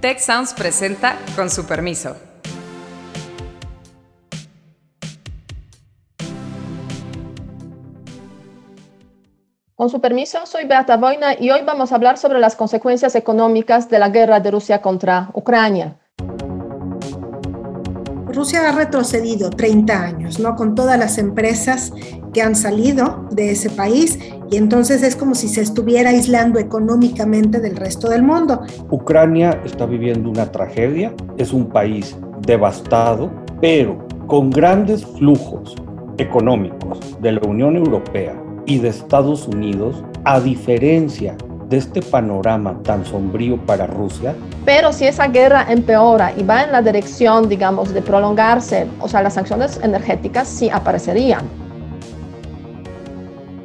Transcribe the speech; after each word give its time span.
Tech 0.00 0.20
Sounds 0.20 0.54
presenta 0.54 1.16
con 1.34 1.50
su 1.50 1.66
permiso. 1.66 2.14
Con 9.74 9.90
su 9.90 10.00
permiso, 10.00 10.46
soy 10.46 10.66
Beata 10.66 10.96
Boina 10.96 11.34
y 11.36 11.50
hoy 11.50 11.62
vamos 11.66 11.90
a 11.90 11.96
hablar 11.96 12.16
sobre 12.16 12.38
las 12.38 12.54
consecuencias 12.54 13.16
económicas 13.16 13.90
de 13.90 13.98
la 13.98 14.08
guerra 14.10 14.38
de 14.38 14.52
Rusia 14.52 14.80
contra 14.80 15.30
Ucrania. 15.34 15.96
Rusia 18.28 18.68
ha 18.68 18.72
retrocedido 18.72 19.50
30 19.50 20.00
años, 20.00 20.38
¿no? 20.38 20.54
Con 20.54 20.76
todas 20.76 20.96
las 20.96 21.18
empresas 21.18 21.92
que 22.32 22.42
han 22.42 22.54
salido 22.54 23.26
de 23.30 23.50
ese 23.50 23.70
país 23.70 24.18
y 24.50 24.56
entonces 24.56 25.02
es 25.02 25.16
como 25.16 25.34
si 25.34 25.48
se 25.48 25.60
estuviera 25.60 26.10
aislando 26.10 26.58
económicamente 26.58 27.60
del 27.60 27.76
resto 27.76 28.08
del 28.08 28.22
mundo. 28.22 28.62
Ucrania 28.90 29.60
está 29.64 29.86
viviendo 29.86 30.30
una 30.30 30.50
tragedia, 30.50 31.12
es 31.36 31.52
un 31.52 31.68
país 31.68 32.16
devastado, 32.40 33.30
pero 33.60 34.06
con 34.26 34.50
grandes 34.50 35.04
flujos 35.04 35.74
económicos 36.18 36.98
de 37.20 37.32
la 37.32 37.40
Unión 37.46 37.76
Europea 37.76 38.34
y 38.66 38.78
de 38.78 38.88
Estados 38.88 39.46
Unidos, 39.48 40.02
a 40.24 40.40
diferencia 40.40 41.36
de 41.68 41.76
este 41.76 42.02
panorama 42.02 42.80
tan 42.82 43.04
sombrío 43.04 43.56
para 43.66 43.86
Rusia. 43.86 44.34
Pero 44.64 44.92
si 44.92 45.06
esa 45.06 45.28
guerra 45.28 45.66
empeora 45.68 46.32
y 46.36 46.42
va 46.42 46.62
en 46.62 46.72
la 46.72 46.82
dirección, 46.82 47.48
digamos, 47.48 47.92
de 47.92 48.02
prolongarse, 48.02 48.86
o 49.00 49.08
sea, 49.08 49.22
las 49.22 49.34
sanciones 49.34 49.78
energéticas 49.82 50.48
sí 50.48 50.70
aparecerían. 50.70 51.67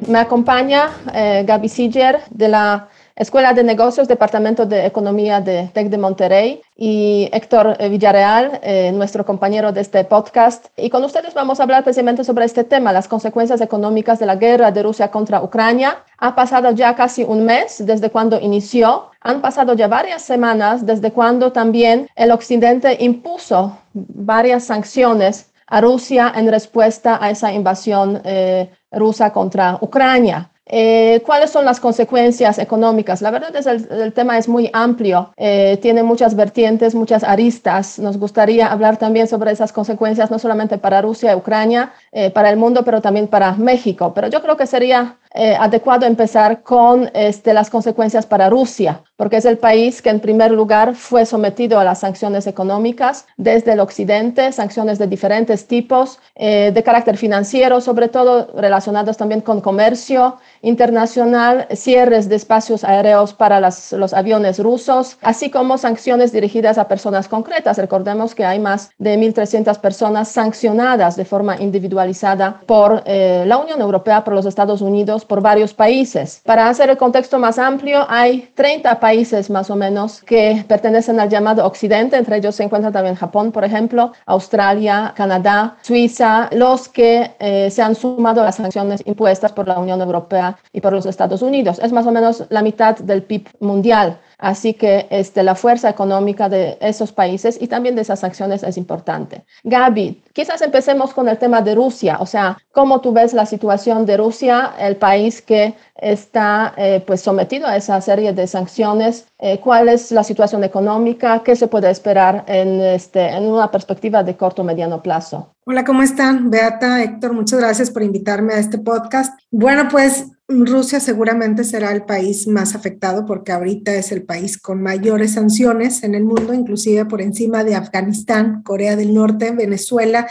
Me 0.06 0.18
acompaña 0.18 0.90
eh, 1.14 1.44
Gaby 1.46 1.68
Siger 1.68 2.20
de 2.30 2.48
la 2.48 2.88
Escuela 3.16 3.54
de 3.54 3.62
Negocios, 3.62 4.08
Departamento 4.08 4.66
de 4.66 4.86
Economía 4.86 5.40
de 5.40 5.70
TEC 5.72 5.88
de 5.88 5.98
Monterrey 5.98 6.62
y 6.76 7.28
Héctor 7.32 7.78
Villarreal, 7.88 8.58
eh, 8.62 8.90
nuestro 8.92 9.24
compañero 9.24 9.70
de 9.70 9.80
este 9.80 10.04
podcast. 10.04 10.66
Y 10.76 10.90
con 10.90 11.04
ustedes 11.04 11.32
vamos 11.32 11.60
a 11.60 11.62
hablar 11.62 11.84
precisamente 11.84 12.24
sobre 12.24 12.44
este 12.44 12.64
tema, 12.64 12.92
las 12.92 13.06
consecuencias 13.06 13.60
económicas 13.60 14.18
de 14.18 14.26
la 14.26 14.34
guerra 14.34 14.72
de 14.72 14.82
Rusia 14.82 15.10
contra 15.10 15.42
Ucrania. 15.42 16.02
Ha 16.18 16.34
pasado 16.34 16.72
ya 16.72 16.96
casi 16.96 17.22
un 17.22 17.44
mes 17.44 17.86
desde 17.86 18.10
cuando 18.10 18.40
inició. 18.40 19.10
Han 19.20 19.40
pasado 19.40 19.74
ya 19.74 19.86
varias 19.86 20.22
semanas 20.22 20.84
desde 20.84 21.12
cuando 21.12 21.52
también 21.52 22.08
el 22.16 22.32
Occidente 22.32 22.96
impuso 22.98 23.78
varias 23.92 24.64
sanciones 24.64 25.52
a 25.66 25.80
Rusia 25.80 26.32
en 26.34 26.50
respuesta 26.50 27.18
a 27.20 27.30
esa 27.30 27.52
invasión 27.52 28.20
eh, 28.24 28.70
rusa 28.96 29.30
contra 29.30 29.78
Ucrania. 29.80 30.48
Eh, 30.66 31.22
¿Cuáles 31.26 31.50
son 31.50 31.64
las 31.64 31.78
consecuencias 31.78 32.58
económicas? 32.58 33.20
La 33.20 33.30
verdad 33.30 33.54
es 33.54 33.66
el, 33.66 33.86
el 33.90 34.12
tema 34.12 34.38
es 34.38 34.48
muy 34.48 34.70
amplio, 34.72 35.32
eh, 35.36 35.78
tiene 35.82 36.02
muchas 36.02 36.34
vertientes, 36.34 36.94
muchas 36.94 37.22
aristas. 37.22 37.98
Nos 37.98 38.16
gustaría 38.18 38.68
hablar 38.68 38.96
también 38.96 39.28
sobre 39.28 39.52
esas 39.52 39.72
consecuencias, 39.72 40.30
no 40.30 40.38
solamente 40.38 40.78
para 40.78 41.02
Rusia 41.02 41.36
Ucrania, 41.36 41.92
eh, 42.12 42.30
para 42.30 42.48
el 42.50 42.56
mundo, 42.56 42.82
pero 42.84 43.02
también 43.02 43.28
para 43.28 43.52
México. 43.52 44.12
Pero 44.14 44.28
yo 44.28 44.40
creo 44.40 44.56
que 44.56 44.66
sería 44.66 45.18
eh, 45.36 45.56
adecuado 45.58 46.06
empezar 46.06 46.62
con 46.62 47.10
este, 47.12 47.52
las 47.52 47.68
consecuencias 47.68 48.24
para 48.24 48.48
Rusia, 48.48 49.02
porque 49.16 49.38
es 49.38 49.44
el 49.44 49.58
país 49.58 50.00
que 50.00 50.10
en 50.10 50.20
primer 50.20 50.52
lugar 50.52 50.94
fue 50.94 51.26
sometido 51.26 51.80
a 51.80 51.82
las 51.82 51.98
sanciones 51.98 52.46
económicas 52.46 53.26
desde 53.36 53.72
el 53.72 53.80
occidente, 53.80 54.52
sanciones 54.52 54.96
de 55.00 55.08
diferentes 55.08 55.66
tipos, 55.66 56.20
eh, 56.36 56.70
de 56.72 56.82
carácter 56.84 57.16
financiero, 57.16 57.80
sobre 57.80 58.06
todo 58.06 58.48
relacionadas 58.54 59.16
también 59.16 59.40
con 59.40 59.60
comercio 59.60 60.36
internacional, 60.64 61.66
cierres 61.74 62.28
de 62.28 62.36
espacios 62.36 62.84
aéreos 62.84 63.34
para 63.34 63.60
las, 63.60 63.92
los 63.92 64.14
aviones 64.14 64.58
rusos, 64.58 65.18
así 65.22 65.50
como 65.50 65.78
sanciones 65.78 66.32
dirigidas 66.32 66.78
a 66.78 66.88
personas 66.88 67.28
concretas. 67.28 67.78
Recordemos 67.78 68.34
que 68.34 68.44
hay 68.44 68.58
más 68.58 68.90
de 68.98 69.16
1.300 69.18 69.78
personas 69.78 70.28
sancionadas 70.28 71.16
de 71.16 71.24
forma 71.24 71.56
individualizada 71.60 72.60
por 72.66 73.02
eh, 73.06 73.44
la 73.46 73.58
Unión 73.58 73.80
Europea, 73.80 74.24
por 74.24 74.34
los 74.34 74.46
Estados 74.46 74.80
Unidos, 74.80 75.24
por 75.24 75.40
varios 75.40 75.74
países. 75.74 76.40
Para 76.44 76.68
hacer 76.68 76.90
el 76.90 76.96
contexto 76.96 77.38
más 77.38 77.58
amplio, 77.58 78.06
hay 78.08 78.50
30 78.54 78.98
países 79.00 79.50
más 79.50 79.70
o 79.70 79.76
menos 79.76 80.22
que 80.22 80.64
pertenecen 80.66 81.20
al 81.20 81.28
llamado 81.28 81.66
Occidente, 81.66 82.16
entre 82.16 82.38
ellos 82.38 82.54
se 82.54 82.62
encuentra 82.62 82.90
también 82.90 83.14
Japón, 83.14 83.52
por 83.52 83.64
ejemplo, 83.64 84.12
Australia, 84.26 85.12
Canadá, 85.16 85.76
Suiza, 85.82 86.48
los 86.52 86.88
que 86.88 87.32
eh, 87.38 87.70
se 87.70 87.82
han 87.82 87.94
sumado 87.94 88.40
a 88.40 88.44
las 88.44 88.56
sanciones 88.56 89.02
impuestas 89.04 89.52
por 89.52 89.68
la 89.68 89.78
Unión 89.78 90.00
Europea 90.00 90.53
y 90.72 90.80
por 90.80 90.92
los 90.92 91.06
Estados 91.06 91.42
Unidos. 91.42 91.78
Es 91.82 91.92
más 91.92 92.06
o 92.06 92.12
menos 92.12 92.44
la 92.48 92.62
mitad 92.62 92.96
del 92.96 93.22
PIB 93.22 93.48
mundial. 93.60 94.18
Así 94.38 94.74
que 94.74 95.06
este, 95.10 95.42
la 95.42 95.54
fuerza 95.54 95.88
económica 95.88 96.48
de 96.48 96.76
esos 96.80 97.12
países 97.12 97.56
y 97.60 97.68
también 97.68 97.94
de 97.94 98.02
esas 98.02 98.20
sanciones 98.20 98.62
es 98.62 98.76
importante. 98.76 99.44
Gaby, 99.62 100.22
quizás 100.32 100.60
empecemos 100.60 101.14
con 101.14 101.28
el 101.28 101.38
tema 101.38 101.62
de 101.62 101.74
Rusia, 101.74 102.18
o 102.20 102.26
sea, 102.26 102.58
¿cómo 102.72 103.00
tú 103.00 103.12
ves 103.12 103.32
la 103.32 103.46
situación 103.46 104.04
de 104.04 104.16
Rusia, 104.16 104.74
el 104.78 104.96
país 104.96 105.40
que 105.40 105.74
está 105.96 106.74
eh, 106.76 107.02
pues 107.06 107.20
sometido 107.20 107.66
a 107.66 107.76
esa 107.76 108.00
serie 108.00 108.32
de 108.32 108.46
sanciones? 108.46 109.26
Eh, 109.38 109.60
¿Cuál 109.60 109.88
es 109.88 110.10
la 110.12 110.24
situación 110.24 110.64
económica? 110.64 111.42
¿Qué 111.42 111.56
se 111.56 111.68
puede 111.68 111.90
esperar 111.90 112.44
en, 112.46 112.80
este, 112.80 113.28
en 113.28 113.44
una 113.44 113.70
perspectiva 113.70 114.22
de 114.22 114.36
corto 114.36 114.62
o 114.62 114.64
mediano 114.64 115.02
plazo? 115.02 115.53
Hola, 115.66 115.82
¿cómo 115.86 116.02
están? 116.02 116.50
Beata, 116.50 117.02
Héctor, 117.02 117.32
muchas 117.32 117.58
gracias 117.58 117.90
por 117.90 118.02
invitarme 118.02 118.52
a 118.52 118.58
este 118.58 118.76
podcast. 118.76 119.32
Bueno, 119.50 119.88
pues 119.90 120.26
Rusia 120.46 121.00
seguramente 121.00 121.64
será 121.64 121.90
el 121.92 122.04
país 122.04 122.46
más 122.46 122.74
afectado 122.74 123.24
porque 123.24 123.50
ahorita 123.50 123.94
es 123.94 124.12
el 124.12 124.24
país 124.24 124.60
con 124.60 124.82
mayores 124.82 125.32
sanciones 125.32 126.02
en 126.02 126.14
el 126.14 126.24
mundo, 126.24 126.52
inclusive 126.52 127.06
por 127.06 127.22
encima 127.22 127.64
de 127.64 127.76
Afganistán, 127.76 128.62
Corea 128.62 128.94
del 128.94 129.14
Norte, 129.14 129.52
Venezuela. 129.52 130.28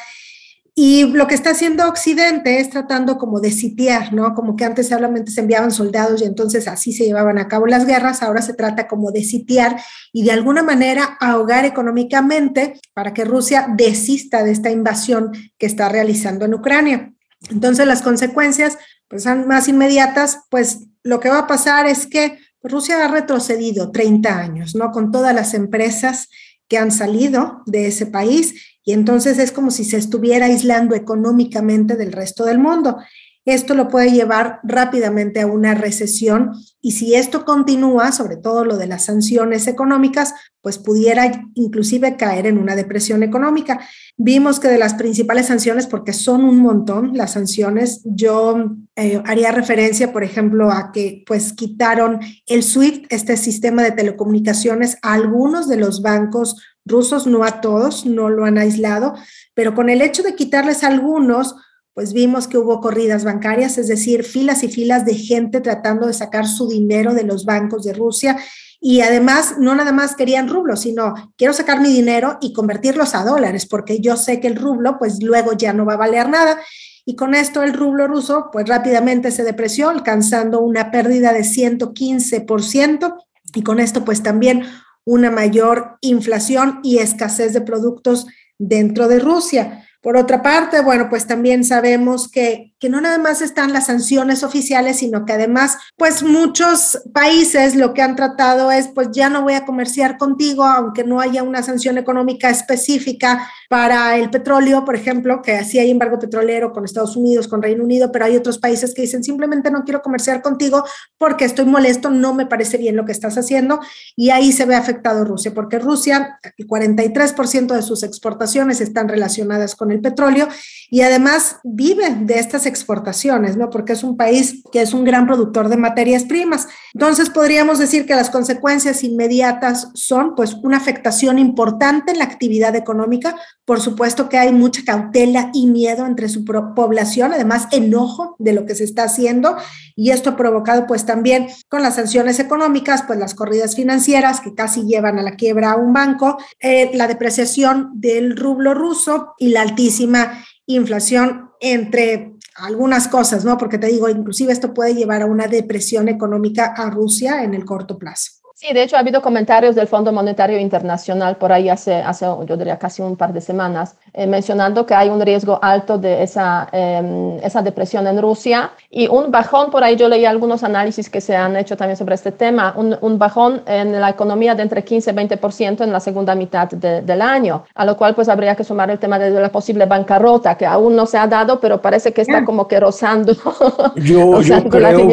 Y 0.75 1.03
lo 1.03 1.27
que 1.27 1.35
está 1.35 1.51
haciendo 1.51 1.87
Occidente 1.87 2.59
es 2.59 2.71
tratando 2.71 3.19
como 3.19 3.39
de 3.39 3.51
sitiar, 3.51 4.11
¿no? 4.11 4.33
Como 4.33 4.55
que 4.55 4.65
antes 4.65 4.89
solamente 4.89 5.31
se 5.31 5.41
enviaban 5.41 5.71
soldados 5.71 6.21
y 6.21 6.25
entonces 6.25 6.67
así 6.67 6.93
se 6.93 7.05
llevaban 7.05 7.37
a 7.37 7.47
cabo 7.47 7.67
las 7.67 7.85
guerras, 7.85 8.23
ahora 8.23 8.41
se 8.41 8.55
trata 8.55 8.87
como 8.87 9.11
de 9.11 9.23
sitiar 9.23 9.79
y 10.11 10.23
de 10.23 10.31
alguna 10.31 10.63
manera 10.63 11.15
ahogar 11.19 11.65
económicamente 11.65 12.79
para 12.95 13.13
que 13.13 13.23
Rusia 13.23 13.67
desista 13.75 14.43
de 14.43 14.51
esta 14.51 14.71
invasión 14.71 15.31
que 15.59 15.67
está 15.67 15.89
realizando 15.89 16.45
en 16.45 16.55
Ucrania. 16.55 17.13
Entonces 17.51 17.85
las 17.85 18.01
consecuencias 18.01 18.79
pues, 19.07 19.27
más 19.27 19.67
inmediatas, 19.67 20.39
pues 20.49 20.87
lo 21.03 21.19
que 21.19 21.29
va 21.29 21.39
a 21.39 21.47
pasar 21.47 21.85
es 21.85 22.07
que 22.07 22.39
Rusia 22.63 23.05
ha 23.05 23.09
retrocedido 23.09 23.91
30 23.91 24.39
años, 24.39 24.73
¿no? 24.73 24.91
Con 24.91 25.11
todas 25.11 25.35
las 25.35 25.53
empresas 25.53 26.29
que 26.67 26.79
han 26.79 26.91
salido 26.91 27.61
de 27.67 27.87
ese 27.87 28.07
país 28.07 28.72
y 28.83 28.93
entonces 28.93 29.39
es 29.39 29.51
como 29.51 29.71
si 29.71 29.85
se 29.85 29.97
estuviera 29.97 30.47
aislando 30.47 30.95
económicamente 30.95 31.95
del 31.95 32.11
resto 32.11 32.45
del 32.45 32.59
mundo. 32.59 32.97
Esto 33.45 33.73
lo 33.73 33.89
puede 33.89 34.11
llevar 34.11 34.61
rápidamente 34.63 35.41
a 35.41 35.47
una 35.47 35.73
recesión 35.73 36.51
y 36.81 36.91
si 36.91 37.13
esto 37.15 37.43
continúa, 37.43 38.13
sobre 38.13 38.37
todo 38.37 38.63
lo 38.63 38.77
de 38.77 38.87
las 38.87 39.05
sanciones 39.05 39.67
económicas, 39.67 40.33
pues 40.61 40.77
pudiera 40.77 41.29
inclusive 41.53 42.15
caer 42.15 42.47
en 42.47 42.57
una 42.57 42.77
depresión 42.77 43.21
económica. 43.21 43.81
Vimos 44.15 44.61
que 44.61 44.69
de 44.69 44.77
las 44.77 44.93
principales 44.93 45.47
sanciones, 45.47 45.87
porque 45.87 46.13
son 46.13 46.45
un 46.45 46.59
montón 46.59 47.17
las 47.17 47.33
sanciones, 47.33 48.01
yo 48.05 48.75
eh, 48.95 49.21
haría 49.25 49.51
referencia, 49.51 50.13
por 50.13 50.23
ejemplo, 50.23 50.71
a 50.71 50.93
que 50.93 51.23
pues 51.25 51.51
quitaron 51.51 52.21
el 52.45 52.63
SWIFT, 52.63 53.11
este 53.11 53.35
sistema 53.35 53.83
de 53.83 53.91
telecomunicaciones, 53.91 54.97
a 55.01 55.15
algunos 55.15 55.67
de 55.67 55.77
los 55.77 56.01
bancos 56.01 56.55
rusos, 56.85 57.27
no 57.27 57.43
a 57.43 57.61
todos, 57.61 58.05
no 58.05 58.29
lo 58.29 58.45
han 58.45 58.57
aislado, 58.57 59.13
pero 59.53 59.73
con 59.73 59.89
el 59.89 60.01
hecho 60.01 60.23
de 60.23 60.35
quitarles 60.35 60.83
algunos, 60.83 61.55
pues 61.93 62.13
vimos 62.13 62.47
que 62.47 62.57
hubo 62.57 62.81
corridas 62.81 63.23
bancarias, 63.23 63.77
es 63.77 63.87
decir, 63.87 64.23
filas 64.23 64.63
y 64.63 64.67
filas 64.67 65.05
de 65.05 65.15
gente 65.15 65.61
tratando 65.61 66.07
de 66.07 66.13
sacar 66.13 66.47
su 66.47 66.67
dinero 66.67 67.13
de 67.13 67.23
los 67.23 67.45
bancos 67.45 67.83
de 67.83 67.93
Rusia. 67.93 68.37
Y 68.79 69.01
además, 69.01 69.55
no 69.59 69.75
nada 69.75 69.91
más 69.91 70.15
querían 70.15 70.49
rublos, 70.49 70.81
sino 70.81 71.13
quiero 71.37 71.53
sacar 71.53 71.79
mi 71.79 71.93
dinero 71.93 72.37
y 72.41 72.51
convertirlos 72.51 73.15
a 73.15 73.23
dólares, 73.23 73.65
porque 73.67 73.99
yo 73.99 74.17
sé 74.17 74.39
que 74.39 74.47
el 74.47 74.55
rublo, 74.55 74.97
pues 74.97 75.21
luego 75.21 75.53
ya 75.53 75.71
no 75.71 75.85
va 75.85 75.93
a 75.93 75.97
valer 75.97 76.27
nada. 76.27 76.59
Y 77.05 77.15
con 77.15 77.35
esto 77.35 77.63
el 77.63 77.73
rublo 77.73 78.07
ruso, 78.07 78.49
pues 78.51 78.67
rápidamente 78.67 79.31
se 79.31 79.43
depreció, 79.43 79.89
alcanzando 79.89 80.61
una 80.61 80.89
pérdida 80.89 81.31
de 81.31 81.41
115%. 81.41 83.15
Y 83.55 83.61
con 83.61 83.79
esto, 83.79 84.03
pues 84.03 84.23
también 84.23 84.63
una 85.05 85.31
mayor 85.31 85.97
inflación 86.01 86.79
y 86.83 86.99
escasez 86.99 87.53
de 87.53 87.61
productos 87.61 88.27
dentro 88.57 89.07
de 89.07 89.19
Rusia. 89.19 89.85
Por 90.03 90.17
otra 90.17 90.41
parte, 90.41 90.81
bueno, 90.81 91.07
pues 91.09 91.27
también 91.27 91.63
sabemos 91.63 92.29
que, 92.29 92.73
que 92.77 92.89
no 92.89 92.99
nada 92.99 93.19
más 93.19 93.41
están 93.41 93.71
las 93.71 93.85
sanciones 93.85 94.43
oficiales, 94.43 94.97
sino 94.97 95.25
que 95.25 95.31
además, 95.31 95.77
pues 95.95 96.23
muchos 96.23 97.01
países 97.13 97.75
lo 97.75 97.93
que 97.93 98.01
han 98.01 98.17
tratado 98.17 98.69
es, 98.69 98.89
pues 98.89 99.07
ya 99.13 99.29
no 99.29 99.43
voy 99.43 99.53
a 99.53 99.65
comerciar 99.65 100.17
contigo, 100.17 100.65
aunque 100.65 101.05
no 101.05 101.21
haya 101.21 101.41
una 101.41 101.63
sanción 101.63 101.97
económica 101.97 102.49
específica 102.49 103.49
para 103.73 104.19
el 104.19 104.29
petróleo, 104.29 104.85
por 104.85 104.95
ejemplo, 104.95 105.41
que 105.41 105.63
sí 105.63 105.79
hay 105.79 105.89
embargo 105.89 106.19
petrolero 106.19 106.71
con 106.71 106.85
Estados 106.85 107.15
Unidos, 107.15 107.47
con 107.47 107.59
Reino 107.59 107.83
Unido, 107.83 108.11
pero 108.11 108.25
hay 108.25 108.35
otros 108.35 108.59
países 108.59 108.93
que 108.93 109.01
dicen 109.01 109.23
simplemente 109.23 109.71
no 109.71 109.83
quiero 109.83 110.03
comerciar 110.03 110.43
contigo 110.43 110.85
porque 111.17 111.45
estoy 111.45 111.65
molesto, 111.65 112.11
no 112.11 112.35
me 112.35 112.45
parece 112.45 112.77
bien 112.77 112.95
lo 112.95 113.03
que 113.03 113.11
estás 113.11 113.35
haciendo 113.35 113.79
y 114.15 114.29
ahí 114.29 114.51
se 114.51 114.65
ve 114.65 114.75
afectado 114.75 115.25
Rusia, 115.25 115.55
porque 115.55 115.79
Rusia, 115.79 116.39
el 116.55 116.67
43% 116.67 117.73
de 117.73 117.81
sus 117.81 118.03
exportaciones 118.03 118.79
están 118.79 119.09
relacionadas 119.09 119.75
con 119.75 119.89
el 119.89 120.01
petróleo 120.01 120.47
y 120.91 121.01
además 121.01 121.57
vive 121.63 122.15
de 122.19 122.37
estas 122.37 122.67
exportaciones, 122.67 123.57
¿no? 123.57 123.71
Porque 123.71 123.93
es 123.93 124.03
un 124.03 124.17
país 124.17 124.61
que 124.71 124.83
es 124.83 124.93
un 124.93 125.03
gran 125.03 125.25
productor 125.25 125.69
de 125.69 125.77
materias 125.77 126.25
primas. 126.25 126.67
Entonces 126.93 127.31
podríamos 127.31 127.79
decir 127.79 128.05
que 128.05 128.13
las 128.13 128.29
consecuencias 128.29 129.03
inmediatas 129.03 129.89
son 129.95 130.35
pues 130.35 130.53
una 130.61 130.77
afectación 130.77 131.39
importante 131.39 132.11
en 132.11 132.19
la 132.19 132.25
actividad 132.25 132.75
económica. 132.75 133.35
Por 133.65 133.79
supuesto 133.79 134.27
que 134.27 134.37
hay 134.37 134.51
mucha 134.51 134.83
cautela 134.83 135.49
y 135.53 135.67
miedo 135.67 136.05
entre 136.05 136.27
su 136.27 136.43
población, 136.43 137.31
además 137.33 137.67
enojo 137.71 138.35
de 138.37 138.51
lo 138.51 138.65
que 138.65 138.75
se 138.75 138.83
está 138.83 139.05
haciendo 139.05 139.55
y 139.95 140.11
esto 140.11 140.31
ha 140.31 140.35
provocado 140.35 140.85
pues 140.85 141.05
también 141.05 141.47
con 141.69 141.81
las 141.81 141.95
sanciones 141.95 142.39
económicas, 142.39 143.03
pues 143.03 143.17
las 143.19 143.35
corridas 143.35 143.75
financieras 143.75 144.41
que 144.41 144.53
casi 144.53 144.83
llevan 144.85 145.17
a 145.17 145.23
la 145.23 145.35
quiebra 145.35 145.71
a 145.71 145.77
un 145.77 145.93
banco, 145.93 146.37
eh, 146.59 146.91
la 146.93 147.07
depreciación 147.07 147.91
del 147.95 148.35
rublo 148.35 148.73
ruso 148.73 149.33
y 149.37 149.49
la 149.49 149.61
altísima 149.61 150.43
inflación 150.65 151.51
entre 151.61 152.33
algunas 152.55 153.07
cosas, 153.07 153.45
¿no? 153.45 153.57
Porque 153.57 153.77
te 153.77 153.87
digo, 153.87 154.09
inclusive 154.09 154.51
esto 154.51 154.73
puede 154.73 154.93
llevar 154.93 155.21
a 155.21 155.25
una 155.25 155.47
depresión 155.47 156.09
económica 156.09 156.73
a 156.75 156.89
Rusia 156.89 157.43
en 157.43 157.53
el 157.53 157.65
corto 157.65 157.97
plazo. 157.97 158.42
Sí, 158.55 158.71
de 158.71 158.83
hecho 158.83 158.95
ha 158.95 158.99
habido 158.99 159.21
comentarios 159.21 159.73
del 159.73 159.87
Fondo 159.87 160.11
Monetario 160.11 160.59
Internacional 160.59 161.37
por 161.37 161.51
ahí 161.51 161.69
hace, 161.69 161.95
hace 161.95 162.27
yo 162.45 162.55
diría 162.55 162.77
casi 162.77 163.01
un 163.01 163.17
par 163.17 163.33
de 163.33 163.41
semanas, 163.41 163.95
eh, 164.13 164.27
mencionando 164.27 164.85
que 164.85 164.93
hay 164.93 165.09
un 165.09 165.19
riesgo 165.19 165.57
alto 165.59 165.97
de 165.97 166.21
esa, 166.21 166.69
em, 166.71 167.39
esa 167.41 167.63
depresión 167.63 168.05
en 168.05 168.21
Rusia 168.21 168.69
y 168.91 169.07
un 169.07 169.31
bajón, 169.31 169.71
por 169.71 169.83
ahí 169.83 169.95
yo 169.95 170.07
leí 170.07 170.25
algunos 170.25 170.63
análisis 170.63 171.09
que 171.09 171.19
se 171.19 171.35
han 171.35 171.57
hecho 171.57 171.75
también 171.75 171.97
sobre 171.97 172.13
este 172.13 172.31
tema, 172.31 172.75
un, 172.77 172.95
un 173.01 173.17
bajón 173.17 173.63
en 173.65 173.99
la 173.99 174.09
economía 174.11 174.53
de 174.53 174.61
entre 174.61 174.83
15 174.83 175.09
y 175.09 175.13
20% 175.13 175.83
en 175.83 175.91
la 175.91 175.99
segunda 175.99 176.35
mitad 176.35 176.67
del 176.69 177.21
año, 177.23 177.63
a 177.73 177.85
lo 177.85 177.97
cual 177.97 178.13
pues 178.13 178.29
habría 178.29 178.55
que 178.55 178.63
sumar 178.63 178.91
el 178.91 178.99
tema 178.99 179.17
de 179.17 179.31
la 179.31 179.49
posible 179.49 179.87
bancarrota, 179.87 180.55
que 180.55 180.67
aún 180.67 180.95
no 180.95 181.07
se 181.07 181.17
ha 181.17 181.25
dado, 181.25 181.59
pero 181.59 181.81
parece 181.81 182.13
que 182.13 182.21
está 182.21 182.45
como 182.45 182.67
que 182.67 182.79
rozando. 182.79 183.33
Yo, 183.95 184.41
yo 184.41 184.63
creo, 184.69 185.07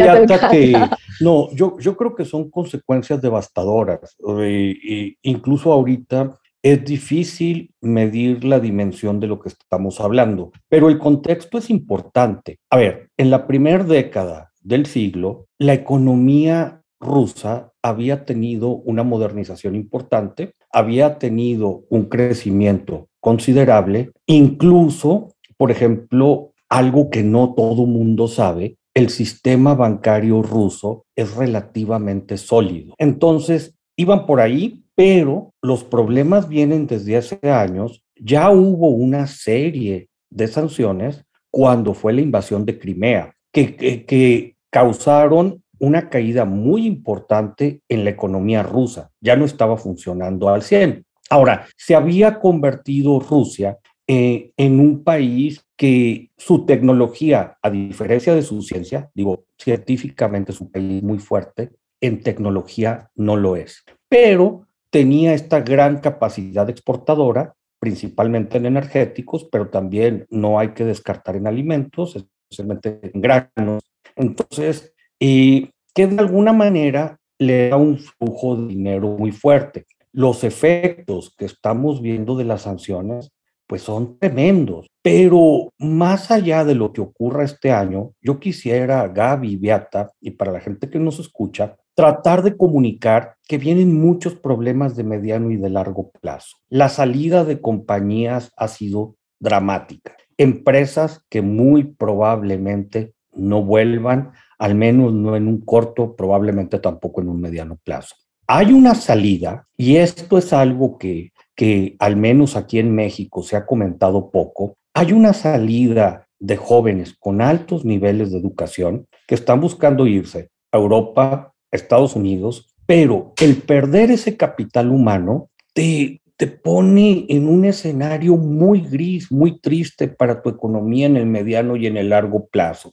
que, 0.50 0.88
no, 1.20 1.50
yo, 1.54 1.78
yo 1.78 1.96
creo 1.96 2.14
que 2.14 2.24
son 2.24 2.50
consecuencias 2.50 3.20
de 3.20 3.28
devastadoras. 3.28 4.16
E 4.40 5.16
incluso 5.22 5.72
ahorita 5.72 6.38
es 6.62 6.84
difícil 6.84 7.74
medir 7.80 8.44
la 8.44 8.60
dimensión 8.60 9.20
de 9.20 9.26
lo 9.26 9.40
que 9.40 9.48
estamos 9.48 10.00
hablando, 10.00 10.52
pero 10.68 10.88
el 10.88 10.98
contexto 10.98 11.58
es 11.58 11.70
importante. 11.70 12.58
A 12.70 12.76
ver, 12.76 13.08
en 13.16 13.30
la 13.30 13.46
primera 13.46 13.84
década 13.84 14.50
del 14.62 14.86
siglo, 14.86 15.46
la 15.58 15.72
economía 15.72 16.82
rusa 17.00 17.72
había 17.82 18.26
tenido 18.26 18.68
una 18.68 19.02
modernización 19.02 19.74
importante, 19.74 20.52
había 20.70 21.18
tenido 21.18 21.84
un 21.88 22.04
crecimiento 22.04 23.08
considerable, 23.20 24.12
incluso, 24.26 25.34
por 25.56 25.70
ejemplo, 25.70 26.52
algo 26.68 27.10
que 27.10 27.22
no 27.22 27.54
todo 27.54 27.86
mundo 27.86 28.28
sabe, 28.28 28.76
el 28.94 29.08
sistema 29.08 29.74
bancario 29.74 30.42
ruso 30.42 31.04
es 31.16 31.34
relativamente 31.34 32.36
sólido. 32.36 32.94
Entonces, 32.98 33.74
iban 33.96 34.26
por 34.26 34.40
ahí, 34.40 34.84
pero 34.94 35.52
los 35.62 35.84
problemas 35.84 36.48
vienen 36.48 36.86
desde 36.86 37.16
hace 37.16 37.38
años. 37.48 38.02
Ya 38.16 38.50
hubo 38.50 38.88
una 38.88 39.26
serie 39.26 40.08
de 40.30 40.48
sanciones 40.48 41.24
cuando 41.50 41.94
fue 41.94 42.12
la 42.12 42.20
invasión 42.20 42.64
de 42.64 42.78
Crimea, 42.78 43.34
que, 43.52 44.56
causaron 44.72 45.64
una 45.80 46.08
caída 46.08 46.44
muy 46.44 46.86
importante 46.86 47.80
en 47.88 48.04
la 48.04 48.10
economía 48.10 48.62
rusa. 48.62 49.10
Ya 49.20 49.34
no 49.34 49.44
estaba 49.44 49.76
funcionando 49.76 50.48
al 50.48 50.62
100. 50.62 51.04
Ahora, 51.28 51.66
se 51.76 51.96
había 51.96 52.38
convertido 52.38 53.18
Rusia 53.18 53.78
eh, 54.06 54.52
en 54.56 54.80
un 54.80 55.04
país 55.04 55.64
que 55.76 56.30
su 56.36 56.66
tecnología, 56.66 57.58
a 57.62 57.70
diferencia 57.70 58.34
de 58.34 58.42
su 58.42 58.62
ciencia, 58.62 59.10
digo, 59.14 59.44
científicamente 59.58 60.52
es 60.52 60.60
un 60.60 60.70
país 60.70 61.02
muy 61.02 61.18
fuerte, 61.18 61.70
en 62.00 62.22
tecnología 62.22 63.10
no 63.14 63.36
lo 63.36 63.56
es, 63.56 63.84
pero 64.08 64.66
tenía 64.90 65.34
esta 65.34 65.60
gran 65.60 65.98
capacidad 66.00 66.68
exportadora, 66.68 67.54
principalmente 67.78 68.58
en 68.58 68.66
energéticos, 68.66 69.48
pero 69.50 69.68
también 69.68 70.26
no 70.28 70.58
hay 70.58 70.70
que 70.70 70.84
descartar 70.84 71.36
en 71.36 71.46
alimentos, 71.46 72.16
especialmente 72.16 73.00
en 73.02 73.20
granos. 73.20 73.82
Entonces, 74.16 74.92
y 75.18 75.70
que 75.94 76.06
de 76.06 76.18
alguna 76.18 76.52
manera 76.52 77.18
le 77.38 77.70
da 77.70 77.76
un 77.76 77.98
flujo 77.98 78.56
de 78.56 78.66
dinero 78.68 79.16
muy 79.16 79.32
fuerte. 79.32 79.86
Los 80.12 80.44
efectos 80.44 81.34
que 81.36 81.46
estamos 81.46 82.02
viendo 82.02 82.36
de 82.36 82.44
las 82.44 82.62
sanciones 82.62 83.32
pues 83.70 83.82
son 83.82 84.18
tremendos. 84.18 84.88
Pero 85.00 85.72
más 85.78 86.32
allá 86.32 86.64
de 86.64 86.74
lo 86.74 86.92
que 86.92 87.00
ocurra 87.00 87.44
este 87.44 87.70
año, 87.70 88.10
yo 88.20 88.40
quisiera, 88.40 89.06
Gaby, 89.06 89.54
Beata, 89.58 90.10
y 90.20 90.32
para 90.32 90.50
la 90.50 90.58
gente 90.58 90.90
que 90.90 90.98
nos 90.98 91.20
escucha, 91.20 91.76
tratar 91.94 92.42
de 92.42 92.56
comunicar 92.56 93.36
que 93.46 93.58
vienen 93.58 93.94
muchos 93.94 94.34
problemas 94.34 94.96
de 94.96 95.04
mediano 95.04 95.52
y 95.52 95.56
de 95.56 95.70
largo 95.70 96.10
plazo. 96.20 96.56
La 96.68 96.88
salida 96.88 97.44
de 97.44 97.60
compañías 97.60 98.50
ha 98.56 98.66
sido 98.66 99.14
dramática. 99.38 100.16
Empresas 100.36 101.24
que 101.28 101.40
muy 101.40 101.84
probablemente 101.84 103.14
no 103.32 103.62
vuelvan, 103.62 104.32
al 104.58 104.74
menos 104.74 105.12
no 105.12 105.36
en 105.36 105.46
un 105.46 105.60
corto, 105.60 106.16
probablemente 106.16 106.80
tampoco 106.80 107.20
en 107.20 107.28
un 107.28 107.40
mediano 107.40 107.78
plazo. 107.84 108.16
Hay 108.48 108.72
una 108.72 108.96
salida, 108.96 109.68
y 109.76 109.94
esto 109.94 110.38
es 110.38 110.52
algo 110.52 110.98
que 110.98 111.30
que 111.60 111.94
al 111.98 112.16
menos 112.16 112.56
aquí 112.56 112.78
en 112.78 112.94
México 112.94 113.42
se 113.42 113.54
ha 113.54 113.66
comentado 113.66 114.30
poco, 114.30 114.78
hay 114.94 115.12
una 115.12 115.34
salida 115.34 116.26
de 116.38 116.56
jóvenes 116.56 117.14
con 117.18 117.42
altos 117.42 117.84
niveles 117.84 118.32
de 118.32 118.38
educación 118.38 119.06
que 119.26 119.34
están 119.34 119.60
buscando 119.60 120.06
irse 120.06 120.48
a 120.72 120.78
Europa, 120.78 121.52
Estados 121.70 122.16
Unidos, 122.16 122.74
pero 122.86 123.34
el 123.42 123.56
perder 123.56 124.10
ese 124.10 124.38
capital 124.38 124.88
humano 124.88 125.50
te, 125.74 126.22
te 126.38 126.46
pone 126.46 127.26
en 127.28 127.46
un 127.46 127.66
escenario 127.66 128.38
muy 128.38 128.80
gris, 128.80 129.30
muy 129.30 129.60
triste 129.60 130.08
para 130.08 130.40
tu 130.40 130.48
economía 130.48 131.08
en 131.08 131.18
el 131.18 131.26
mediano 131.26 131.76
y 131.76 131.86
en 131.86 131.98
el 131.98 132.08
largo 132.08 132.46
plazo. 132.46 132.90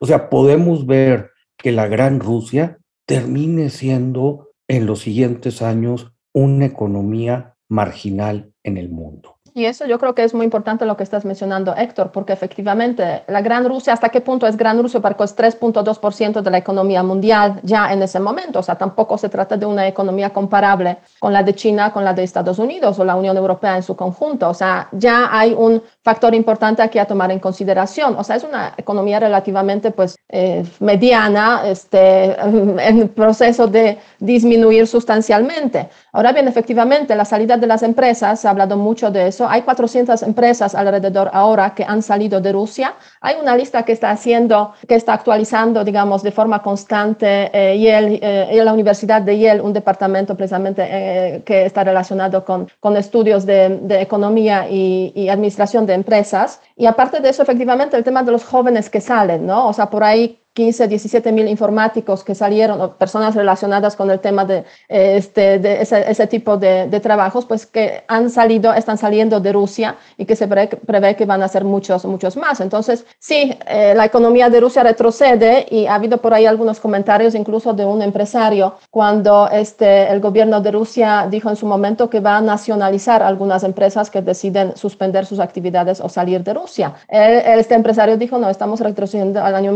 O 0.00 0.06
sea, 0.06 0.30
podemos 0.30 0.86
ver 0.86 1.32
que 1.58 1.72
la 1.72 1.86
gran 1.88 2.20
Rusia 2.20 2.78
termine 3.04 3.68
siendo 3.68 4.48
en 4.66 4.86
los 4.86 5.00
siguientes 5.00 5.60
años 5.60 6.14
una 6.32 6.64
economía 6.64 7.56
marginal 7.68 8.52
en 8.62 8.76
el 8.78 8.88
mundo. 8.90 9.37
Y 9.58 9.66
eso 9.66 9.86
yo 9.86 9.98
creo 9.98 10.14
que 10.14 10.22
es 10.22 10.34
muy 10.34 10.44
importante 10.44 10.86
lo 10.86 10.96
que 10.96 11.02
estás 11.02 11.24
mencionando, 11.24 11.74
Héctor, 11.74 12.12
porque 12.12 12.32
efectivamente 12.32 13.24
la 13.26 13.40
Gran 13.40 13.68
Rusia, 13.68 13.92
¿hasta 13.92 14.08
qué 14.10 14.20
punto 14.20 14.46
es 14.46 14.56
Gran 14.56 14.80
Rusia? 14.80 15.00
Porque 15.00 15.24
es 15.24 15.36
3.2% 15.36 16.42
de 16.42 16.50
la 16.52 16.58
economía 16.58 17.02
mundial 17.02 17.58
ya 17.64 17.92
en 17.92 18.00
ese 18.00 18.20
momento. 18.20 18.60
O 18.60 18.62
sea, 18.62 18.76
tampoco 18.76 19.18
se 19.18 19.28
trata 19.28 19.56
de 19.56 19.66
una 19.66 19.88
economía 19.88 20.30
comparable 20.30 20.98
con 21.18 21.32
la 21.32 21.42
de 21.42 21.56
China, 21.56 21.92
con 21.92 22.04
la 22.04 22.14
de 22.14 22.22
Estados 22.22 22.60
Unidos 22.60 23.00
o 23.00 23.04
la 23.04 23.16
Unión 23.16 23.36
Europea 23.36 23.74
en 23.74 23.82
su 23.82 23.96
conjunto. 23.96 24.48
O 24.48 24.54
sea, 24.54 24.86
ya 24.92 25.28
hay 25.32 25.52
un 25.58 25.82
factor 26.04 26.36
importante 26.36 26.80
aquí 26.80 27.00
a 27.00 27.06
tomar 27.06 27.32
en 27.32 27.40
consideración. 27.40 28.14
O 28.16 28.22
sea, 28.22 28.36
es 28.36 28.44
una 28.44 28.74
economía 28.76 29.18
relativamente 29.18 29.90
pues 29.90 30.14
eh, 30.28 30.64
mediana, 30.78 31.62
este, 31.64 32.36
en 32.78 33.08
proceso 33.08 33.66
de 33.66 33.98
disminuir 34.20 34.86
sustancialmente. 34.86 35.88
Ahora 36.12 36.32
bien, 36.32 36.46
efectivamente, 36.46 37.16
la 37.16 37.24
salida 37.24 37.56
de 37.56 37.66
las 37.66 37.82
empresas, 37.82 38.38
se 38.40 38.46
ha 38.46 38.52
hablado 38.52 38.76
mucho 38.76 39.10
de 39.10 39.26
eso, 39.26 39.47
hay 39.48 39.62
400 39.62 40.22
empresas 40.22 40.74
alrededor 40.74 41.30
ahora 41.32 41.74
que 41.74 41.84
han 41.84 42.02
salido 42.02 42.40
de 42.40 42.52
Rusia. 42.52 42.94
Hay 43.20 43.36
una 43.40 43.56
lista 43.56 43.84
que 43.84 43.92
está 43.92 44.10
haciendo, 44.10 44.72
que 44.86 44.94
está 44.94 45.14
actualizando, 45.14 45.84
digamos, 45.84 46.22
de 46.22 46.32
forma 46.32 46.62
constante 46.62 47.50
eh, 47.52 47.78
Yale, 47.78 48.18
eh, 48.22 48.64
la 48.64 48.72
Universidad 48.72 49.22
de 49.22 49.38
Yale, 49.38 49.60
un 49.60 49.72
departamento 49.72 50.36
precisamente 50.36 50.86
eh, 50.88 51.42
que 51.44 51.66
está 51.66 51.84
relacionado 51.84 52.44
con, 52.44 52.68
con 52.80 52.96
estudios 52.96 53.46
de, 53.46 53.80
de 53.82 54.00
economía 54.00 54.68
y, 54.68 55.12
y, 55.14 55.28
administración 55.28 55.86
de 55.86 55.94
empresas. 55.94 56.60
Y 56.76 56.86
aparte 56.86 57.20
de 57.20 57.28
eso, 57.28 57.42
efectivamente, 57.42 57.96
el 57.96 58.04
tema 58.04 58.22
de 58.22 58.32
los 58.32 58.44
jóvenes 58.44 58.90
que 58.90 59.00
salen, 59.00 59.46
¿no? 59.46 59.68
O 59.68 59.72
sea, 59.72 59.86
por 59.86 60.04
ahí 60.04 60.40
15, 60.58 60.88
17 60.88 61.30
mil 61.30 61.46
informáticos 61.46 62.24
que 62.24 62.34
salieron, 62.34 62.80
o 62.80 62.96
personas 62.96 63.36
relacionadas 63.36 63.94
con 63.94 64.10
el 64.10 64.18
tema 64.18 64.44
de, 64.44 64.64
este, 64.88 65.60
de 65.60 65.82
ese, 65.82 66.26
tipo 66.26 66.56
de, 66.56 66.98
trabajos, 67.00 67.44
pues 67.46 67.64
que 67.64 68.02
han 68.08 68.28
salido, 68.28 68.74
están 68.74 68.98
saliendo 68.98 69.38
de 69.38 69.52
Rusia 69.52 69.94
y 70.16 70.24
que 70.24 70.34
se 70.34 70.48
prevé, 70.48 71.14
que 71.14 71.26
van 71.26 71.44
a 71.44 71.48
ser 71.48 71.62
muchos, 71.62 72.04
muchos 72.06 72.36
más. 72.36 72.60
Entonces, 72.60 73.06
sí, 73.20 73.56
eh, 73.68 73.94
la 73.94 74.04
economía 74.04 74.50
de 74.50 74.58
Rusia 74.58 74.82
retrocede 74.82 75.64
y 75.70 75.86
ha 75.86 75.94
habido 75.94 76.18
por 76.18 76.34
ahí 76.34 76.44
algunos 76.44 76.80
comentarios 76.80 77.36
incluso 77.36 77.72
de 77.72 77.84
un 77.84 78.02
empresario 78.02 78.74
cuando 78.90 79.48
este, 79.52 80.10
el 80.10 80.18
gobierno 80.18 80.60
de 80.60 80.72
Rusia 80.72 81.28
dijo 81.30 81.48
en 81.50 81.56
su 81.56 81.66
momento 81.66 82.10
que 82.10 82.18
va 82.18 82.38
a 82.38 82.40
nacionalizar 82.40 83.22
algunas 83.22 83.62
empresas 83.62 84.10
que 84.10 84.22
deciden 84.22 84.76
suspender 84.76 85.24
sus 85.24 85.38
actividades 85.38 86.00
o 86.00 86.08
salir 86.08 86.42
de 86.42 86.52
Rusia. 86.52 86.94
este 87.08 87.76
empresario 87.76 88.16
dijo, 88.16 88.38
no, 88.38 88.50
estamos 88.50 88.80
retrocediendo 88.80 89.40
al 89.40 89.54
año 89.54 89.70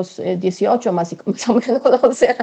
1918, 0.00 0.92
más, 0.92 1.16
o 1.48 1.54
menos, 1.54 1.82
o 2.02 2.12
sea, 2.12 2.36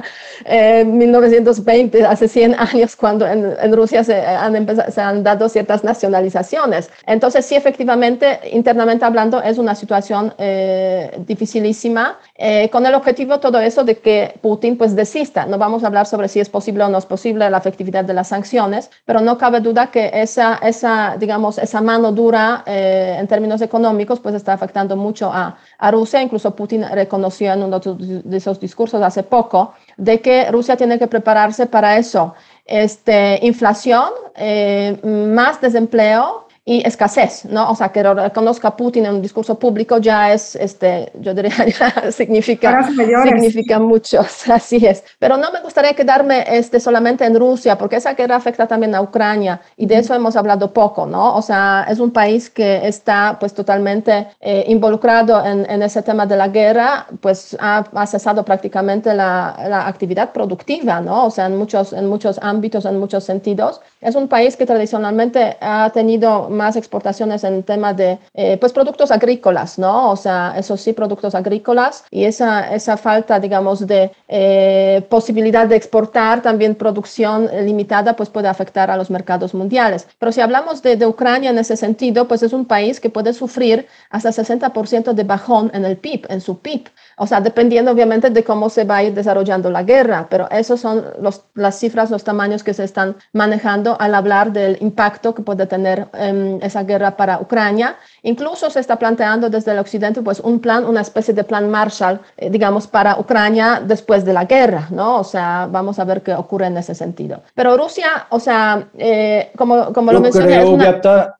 1920, 0.84 1.98
eh, 1.98 2.04
hace 2.04 2.28
100 2.28 2.54
años, 2.54 2.96
cuando 2.96 3.26
en, 3.26 3.72
Rusia 3.72 4.04
se 4.04 4.20
han, 4.20 4.66
se 4.92 5.00
han 5.00 5.22
dado 5.22 5.48
ciertas 5.48 5.84
nacionalizaciones. 5.84 6.90
Entonces, 7.06 7.44
sí, 7.46 7.54
efectivamente, 7.54 8.40
internamente 8.52 9.04
hablando, 9.04 9.42
es 9.42 9.58
una 9.58 9.74
situación 9.74 10.34
eh, 10.38 11.18
dificilísima, 11.26 12.18
eh, 12.34 12.68
con 12.70 12.86
el 12.86 12.94
objetivo 12.94 13.40
todo 13.40 13.60
eso 13.60 13.84
de 13.84 13.98
que 13.98 14.38
Putin 14.40 14.76
pues 14.76 14.94
desista. 14.94 15.46
No 15.46 15.58
vamos 15.58 15.84
a 15.84 15.88
hablar 15.88 16.06
sobre 16.06 16.28
si 16.28 16.40
es 16.40 16.48
posible 16.48 16.84
o 16.84 16.88
no 16.88 16.98
es 16.98 17.06
posible 17.06 17.48
la 17.50 17.58
efectividad 17.58 18.04
de 18.04 18.14
las 18.14 18.28
sanciones, 18.28 18.90
pero 19.04 19.20
no 19.20 19.38
cabe 19.38 19.60
duda 19.60 19.90
que 19.90 20.10
esa, 20.12 20.56
esa 20.62 21.16
digamos, 21.18 21.58
esa 21.58 21.80
mano 21.80 22.12
dura 22.12 22.62
en 22.66 23.26
términos 23.26 23.60
económicos 23.60 24.20
pues 24.20 24.34
está 24.34 24.52
afectando 24.52 24.96
mucho 24.96 25.30
a, 25.32 25.58
a 25.78 25.90
Rusia. 25.90 26.20
Incluso 26.20 26.54
Putin 26.54 26.84
reconoció 26.92 27.52
en 27.52 27.62
uno 27.62 27.78
de 27.80 28.36
esos 28.36 28.60
discursos 28.60 29.00
hace 29.02 29.22
poco 29.22 29.74
de 29.96 30.20
que 30.20 30.50
Rusia 30.50 30.76
tiene 30.76 30.98
que 30.98 31.06
prepararse 31.06 31.66
para 31.66 31.96
eso. 31.96 32.34
Este, 32.64 33.38
inflación, 33.42 34.10
eh, 34.34 34.98
más 35.02 35.60
desempleo 35.60 36.47
y 36.68 36.86
escasez, 36.86 37.46
¿no? 37.46 37.70
O 37.70 37.74
sea, 37.74 37.88
que 37.88 38.02
lo 38.02 38.12
reconozca 38.12 38.76
Putin 38.76 39.06
en 39.06 39.14
un 39.14 39.22
discurso 39.22 39.58
público 39.58 39.96
ya 39.96 40.34
es, 40.34 40.54
este, 40.54 41.10
yo 41.18 41.32
diría, 41.32 41.64
ya 41.80 42.12
significa, 42.12 42.86
significa 42.86 43.78
mucho, 43.78 44.20
así 44.52 44.76
es. 44.86 45.02
Pero 45.18 45.38
no 45.38 45.50
me 45.50 45.62
gustaría 45.62 45.94
quedarme 45.94 46.44
este, 46.46 46.78
solamente 46.78 47.24
en 47.24 47.38
Rusia, 47.38 47.78
porque 47.78 47.96
esa 47.96 48.12
guerra 48.12 48.36
afecta 48.36 48.66
también 48.66 48.94
a 48.94 49.00
Ucrania 49.00 49.62
y 49.78 49.86
de 49.86 49.96
eso 49.96 50.14
hemos 50.14 50.36
hablado 50.36 50.70
poco, 50.74 51.06
¿no? 51.06 51.36
O 51.36 51.40
sea, 51.40 51.86
es 51.88 52.00
un 52.00 52.10
país 52.10 52.50
que 52.50 52.86
está 52.86 53.38
pues 53.40 53.54
totalmente 53.54 54.28
eh, 54.38 54.66
involucrado 54.68 55.42
en, 55.42 55.64
en, 55.70 55.82
ese 55.82 56.02
tema 56.02 56.26
de 56.26 56.36
la 56.36 56.48
guerra, 56.48 57.06
pues 57.22 57.56
ha, 57.60 57.82
ha 57.94 58.06
cesado 58.06 58.44
prácticamente 58.44 59.14
la, 59.14 59.56
la, 59.66 59.88
actividad 59.88 60.32
productiva, 60.32 61.00
¿no? 61.00 61.24
O 61.24 61.30
sea, 61.30 61.46
en 61.46 61.56
muchos, 61.56 61.94
en 61.94 62.08
muchos 62.08 62.38
ámbitos, 62.42 62.84
en 62.84 62.98
muchos 62.98 63.24
sentidos. 63.24 63.80
Es 64.02 64.14
un 64.14 64.28
país 64.28 64.54
que 64.54 64.66
tradicionalmente 64.66 65.56
ha 65.62 65.90
tenido 65.94 66.50
más 66.62 66.76
exportaciones 66.76 67.44
en 67.44 67.62
tema 67.62 67.94
de 67.94 68.18
eh, 68.34 68.56
pues 68.60 68.72
productos 68.72 69.10
agrícolas, 69.10 69.78
¿no? 69.78 70.10
O 70.10 70.16
sea, 70.16 70.54
eso 70.56 70.76
sí, 70.76 70.92
productos 70.92 71.34
agrícolas 71.34 72.04
y 72.10 72.24
esa, 72.24 72.74
esa 72.74 72.96
falta, 72.96 73.40
digamos, 73.40 73.86
de 73.86 74.10
eh, 74.28 75.06
posibilidad 75.08 75.66
de 75.66 75.76
exportar 75.76 76.42
también 76.42 76.74
producción 76.74 77.48
limitada, 77.64 78.16
pues 78.16 78.28
puede 78.28 78.48
afectar 78.48 78.90
a 78.90 78.96
los 78.96 79.10
mercados 79.10 79.54
mundiales. 79.54 80.06
Pero 80.18 80.32
si 80.32 80.40
hablamos 80.40 80.82
de, 80.82 80.96
de 80.96 81.06
Ucrania 81.06 81.50
en 81.50 81.58
ese 81.58 81.76
sentido, 81.76 82.28
pues 82.28 82.42
es 82.42 82.52
un 82.52 82.64
país 82.64 83.00
que 83.00 83.10
puede 83.10 83.32
sufrir 83.32 83.86
hasta 84.10 84.30
60% 84.30 85.12
de 85.14 85.24
bajón 85.24 85.70
en 85.74 85.84
el 85.84 85.96
PIB, 85.96 86.26
en 86.28 86.40
su 86.40 86.58
PIB. 86.58 86.88
O 87.18 87.26
sea, 87.26 87.40
dependiendo 87.40 87.90
obviamente 87.90 88.30
de 88.30 88.44
cómo 88.44 88.70
se 88.70 88.84
va 88.84 88.96
a 88.96 89.02
ir 89.02 89.14
desarrollando 89.14 89.70
la 89.70 89.82
guerra, 89.82 90.26
pero 90.30 90.48
esos 90.50 90.80
son 90.80 91.04
los, 91.20 91.44
las 91.54 91.78
cifras, 91.78 92.10
los 92.10 92.24
tamaños 92.24 92.62
que 92.62 92.74
se 92.74 92.84
están 92.84 93.16
manejando 93.32 93.96
al 94.00 94.14
hablar 94.14 94.52
del 94.52 94.78
impacto 94.80 95.34
que 95.34 95.42
puede 95.42 95.66
tener 95.66 96.08
em, 96.14 96.58
esa 96.62 96.84
guerra 96.84 97.16
para 97.16 97.40
Ucrania. 97.40 97.96
Incluso 98.22 98.70
se 98.70 98.80
está 98.80 98.96
planteando 98.96 99.50
desde 99.50 99.72
el 99.72 99.78
occidente 99.78 100.22
pues 100.22 100.40
un 100.40 100.60
plan, 100.60 100.84
una 100.84 101.00
especie 101.00 101.34
de 101.34 101.44
plan 101.44 101.68
Marshall, 101.70 102.20
eh, 102.36 102.50
digamos, 102.50 102.86
para 102.86 103.18
Ucrania 103.18 103.82
después 103.84 104.24
de 104.24 104.32
la 104.32 104.44
guerra, 104.44 104.88
¿no? 104.90 105.18
O 105.18 105.24
sea, 105.24 105.68
vamos 105.70 105.98
a 105.98 106.04
ver 106.04 106.22
qué 106.22 106.34
ocurre 106.34 106.66
en 106.66 106.76
ese 106.76 106.94
sentido. 106.94 107.42
Pero 107.54 107.76
Rusia, 107.76 108.26
o 108.30 108.40
sea, 108.40 108.88
eh, 108.96 109.50
como, 109.56 109.92
como 109.92 110.12
lo 110.12 110.20
mencioné... 110.20 110.64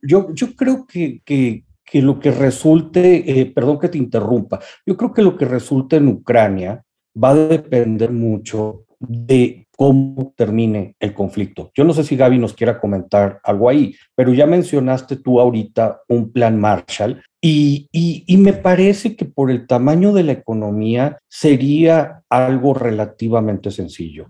yo, 0.03 0.27
yo 0.33 0.47
creo 0.57 0.87
que, 0.87 1.21
que 1.25 1.63
que 1.91 2.03
lo 2.03 2.19
que 2.19 2.31
resulte, 2.31 3.41
eh, 3.41 3.47
perdón 3.47 3.79
que 3.79 3.89
te 3.89 3.99
interrumpa, 3.99 4.61
yo 4.87 4.97
creo 4.97 5.13
que 5.13 5.23
lo 5.23 5.37
que 5.37 5.45
resulte 5.45 5.97
en 5.97 6.09
Ucrania 6.09 6.83
va 7.23 7.31
a 7.31 7.35
depender 7.35 8.13
mucho 8.13 8.85
de 9.01 9.67
cómo 9.77 10.35
termine 10.37 10.97
el 10.99 11.15
conflicto. 11.15 11.71
Yo 11.75 11.85
no 11.85 11.95
sé 11.95 12.03
si 12.03 12.17
Gaby 12.17 12.39
nos 12.39 12.53
quiera 12.53 12.81
comentar 12.81 13.41
algo 13.45 13.69
ahí, 13.69 13.95
pero 14.15 14.35
ya 14.35 14.45
mencionaste 14.45 15.17
tú 15.17 15.39
ahorita 15.39 16.01
un 16.09 16.33
plan 16.33 16.59
Marshall 16.59 17.23
y, 17.41 17.89
y, 17.93 18.37
me 18.39 18.53
parece 18.53 19.15
que 19.15 19.25
por 19.25 19.53
el 19.53 19.69
tamaño 19.69 20.13
de 20.13 20.25
la 20.25 20.33
economía 20.33 21.19
sería 21.29 22.25
algo 22.29 22.75
relativamente 22.75 23.71
sencillo. 23.71 24.27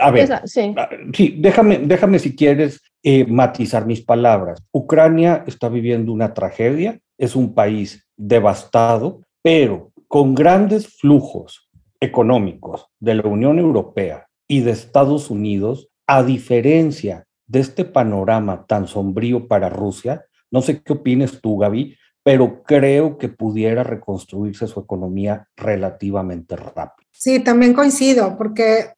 a 0.00 0.10
ver, 0.10 0.28
sí. 0.46 0.74
Ah, 0.76 0.88
sí, 1.14 1.36
déjame, 1.38 1.78
déjame 1.78 2.18
si 2.18 2.34
quieres 2.34 2.80
eh, 3.02 3.24
matizar 3.26 3.86
mis 3.86 4.02
palabras. 4.02 4.62
Ucrania 4.72 5.44
está 5.46 5.68
viviendo 5.68 6.12
una 6.12 6.34
tragedia, 6.34 7.00
es 7.18 7.34
un 7.34 7.54
país 7.54 8.06
devastado, 8.16 9.22
pero 9.42 9.92
con 10.06 10.34
grandes 10.34 10.98
flujos 10.98 11.70
económicos 12.00 12.86
de 12.98 13.14
la 13.14 13.28
Unión 13.28 13.58
Europea 13.58 14.26
y 14.48 14.60
de 14.60 14.72
Estados 14.72 15.30
Unidos, 15.30 15.88
a 16.06 16.22
diferencia 16.22 17.24
de 17.46 17.60
este 17.60 17.84
panorama 17.84 18.66
tan 18.66 18.86
sombrío 18.86 19.48
para 19.48 19.68
Rusia, 19.68 20.24
no 20.50 20.62
sé 20.62 20.82
qué 20.82 20.92
opines 20.92 21.40
tú, 21.40 21.58
Gaby, 21.58 21.96
pero 22.22 22.62
creo 22.62 23.16
que 23.16 23.28
pudiera 23.28 23.82
reconstruirse 23.82 24.66
su 24.66 24.80
economía 24.80 25.48
relativamente 25.56 26.56
rápido. 26.56 27.08
Sí, 27.12 27.40
también 27.40 27.72
coincido, 27.72 28.36
porque 28.36 28.92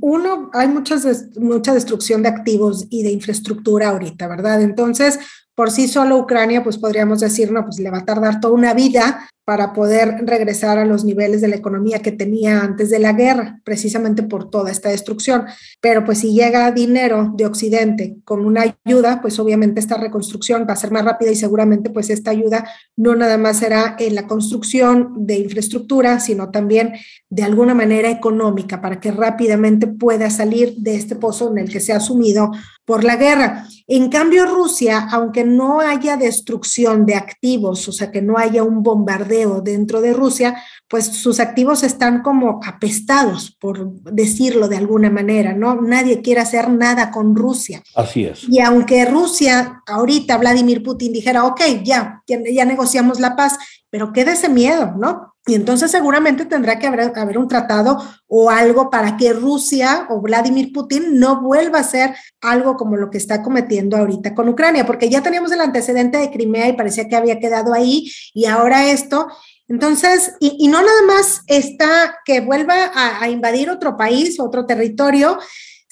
uno, 0.00 0.50
hay 0.52 0.68
muchas, 0.68 1.28
mucha 1.36 1.72
destrucción 1.72 2.22
de 2.22 2.28
activos 2.28 2.86
y 2.90 3.02
de 3.02 3.10
infraestructura 3.10 3.88
ahorita, 3.88 4.28
¿verdad? 4.28 4.62
Entonces, 4.62 5.18
por 5.54 5.70
sí 5.70 5.88
solo 5.88 6.18
Ucrania, 6.18 6.62
pues 6.62 6.78
podríamos 6.78 7.20
decir, 7.20 7.50
no, 7.50 7.64
pues 7.64 7.78
le 7.78 7.90
va 7.90 7.98
a 7.98 8.04
tardar 8.04 8.40
toda 8.40 8.54
una 8.54 8.74
vida 8.74 9.28
para 9.50 9.72
poder 9.72 10.14
regresar 10.26 10.78
a 10.78 10.84
los 10.84 11.04
niveles 11.04 11.40
de 11.40 11.48
la 11.48 11.56
economía 11.56 11.98
que 11.98 12.12
tenía 12.12 12.60
antes 12.60 12.88
de 12.88 13.00
la 13.00 13.14
guerra, 13.14 13.60
precisamente 13.64 14.22
por 14.22 14.48
toda 14.48 14.70
esta 14.70 14.90
destrucción. 14.90 15.46
Pero 15.80 16.04
pues 16.04 16.20
si 16.20 16.32
llega 16.32 16.70
dinero 16.70 17.32
de 17.36 17.46
Occidente 17.46 18.18
con 18.22 18.46
una 18.46 18.76
ayuda, 18.86 19.20
pues 19.20 19.40
obviamente 19.40 19.80
esta 19.80 19.96
reconstrucción 19.96 20.66
va 20.68 20.74
a 20.74 20.76
ser 20.76 20.92
más 20.92 21.04
rápida 21.04 21.32
y 21.32 21.34
seguramente 21.34 21.90
pues 21.90 22.10
esta 22.10 22.30
ayuda 22.30 22.64
no 22.94 23.16
nada 23.16 23.38
más 23.38 23.56
será 23.56 23.96
en 23.98 24.14
la 24.14 24.28
construcción 24.28 25.26
de 25.26 25.38
infraestructura, 25.38 26.20
sino 26.20 26.52
también 26.52 26.92
de 27.28 27.42
alguna 27.42 27.74
manera 27.74 28.08
económica 28.08 28.80
para 28.80 29.00
que 29.00 29.10
rápidamente 29.10 29.88
pueda 29.88 30.30
salir 30.30 30.76
de 30.76 30.94
este 30.94 31.16
pozo 31.16 31.50
en 31.50 31.58
el 31.58 31.68
que 31.68 31.80
se 31.80 31.92
ha 31.92 31.98
sumido 31.98 32.52
por 32.84 33.04
la 33.04 33.14
guerra. 33.14 33.68
En 33.86 34.08
cambio, 34.08 34.46
Rusia, 34.46 35.06
aunque 35.12 35.44
no 35.44 35.78
haya 35.78 36.16
destrucción 36.16 37.06
de 37.06 37.14
activos, 37.14 37.86
o 37.86 37.92
sea, 37.92 38.10
que 38.10 38.20
no 38.20 38.36
haya 38.36 38.64
un 38.64 38.82
bombardeo, 38.82 39.39
dentro 39.62 40.00
de 40.00 40.12
Rusia, 40.12 40.62
pues 40.88 41.06
sus 41.06 41.40
activos 41.40 41.82
están 41.82 42.22
como 42.22 42.60
apestados, 42.64 43.56
por 43.60 43.92
decirlo 44.02 44.68
de 44.68 44.76
alguna 44.76 45.10
manera, 45.10 45.52
¿no? 45.52 45.80
Nadie 45.80 46.20
quiere 46.20 46.40
hacer 46.40 46.68
nada 46.70 47.10
con 47.10 47.34
Rusia. 47.34 47.82
Así 47.94 48.24
es. 48.24 48.48
Y 48.48 48.60
aunque 48.60 49.04
Rusia, 49.04 49.82
ahorita 49.86 50.36
Vladimir 50.38 50.82
Putin 50.82 51.12
dijera, 51.12 51.44
ok, 51.44 51.60
ya, 51.84 52.22
ya, 52.26 52.64
negociamos 52.64 53.20
la 53.20 53.36
paz, 53.36 53.56
pero 53.88 54.12
queda 54.12 54.32
ese 54.32 54.48
miedo, 54.48 54.94
¿no? 54.98 55.34
Y 55.46 55.54
entonces 55.54 55.90
seguramente 55.90 56.44
tendrá 56.44 56.78
que 56.78 56.86
haber, 56.86 57.12
haber, 57.16 57.38
un 57.38 57.48
tratado 57.48 57.98
o 58.26 58.50
algo 58.50 58.90
para 58.90 59.16
que 59.16 59.32
Rusia 59.32 60.06
o 60.10 60.20
Vladimir 60.20 60.70
Putin 60.72 61.18
no 61.18 61.40
vuelva 61.40 61.78
a 61.78 61.80
hacer 61.80 62.14
algo 62.42 62.76
como 62.76 62.96
lo 62.96 63.10
que 63.10 63.18
está 63.18 63.42
cometiendo 63.42 63.96
ahorita 63.96 64.34
con 64.34 64.48
Ucrania, 64.50 64.84
porque 64.84 65.08
ya 65.08 65.22
teníamos 65.22 65.50
el 65.52 65.62
antecedente 65.62 66.18
de 66.18 66.30
Crimea 66.30 66.68
y 66.68 66.74
parecía 66.74 67.08
que 67.08 67.16
había 67.16 67.40
quedado 67.40 67.72
ahí 67.72 68.10
y 68.34 68.44
ahora 68.44 68.90
esto. 68.90 69.28
Entonces, 69.66 70.34
y, 70.40 70.68
no 70.68 70.82
nada 70.82 71.02
más 71.06 71.42
está 71.46 72.18
que 72.24 72.40
vuelva 72.40 72.90
a, 72.92 73.22
a 73.22 73.28
invadir 73.28 73.70
otro 73.70 73.96
país, 73.96 74.38
otro 74.40 74.66
territorio, 74.66 75.38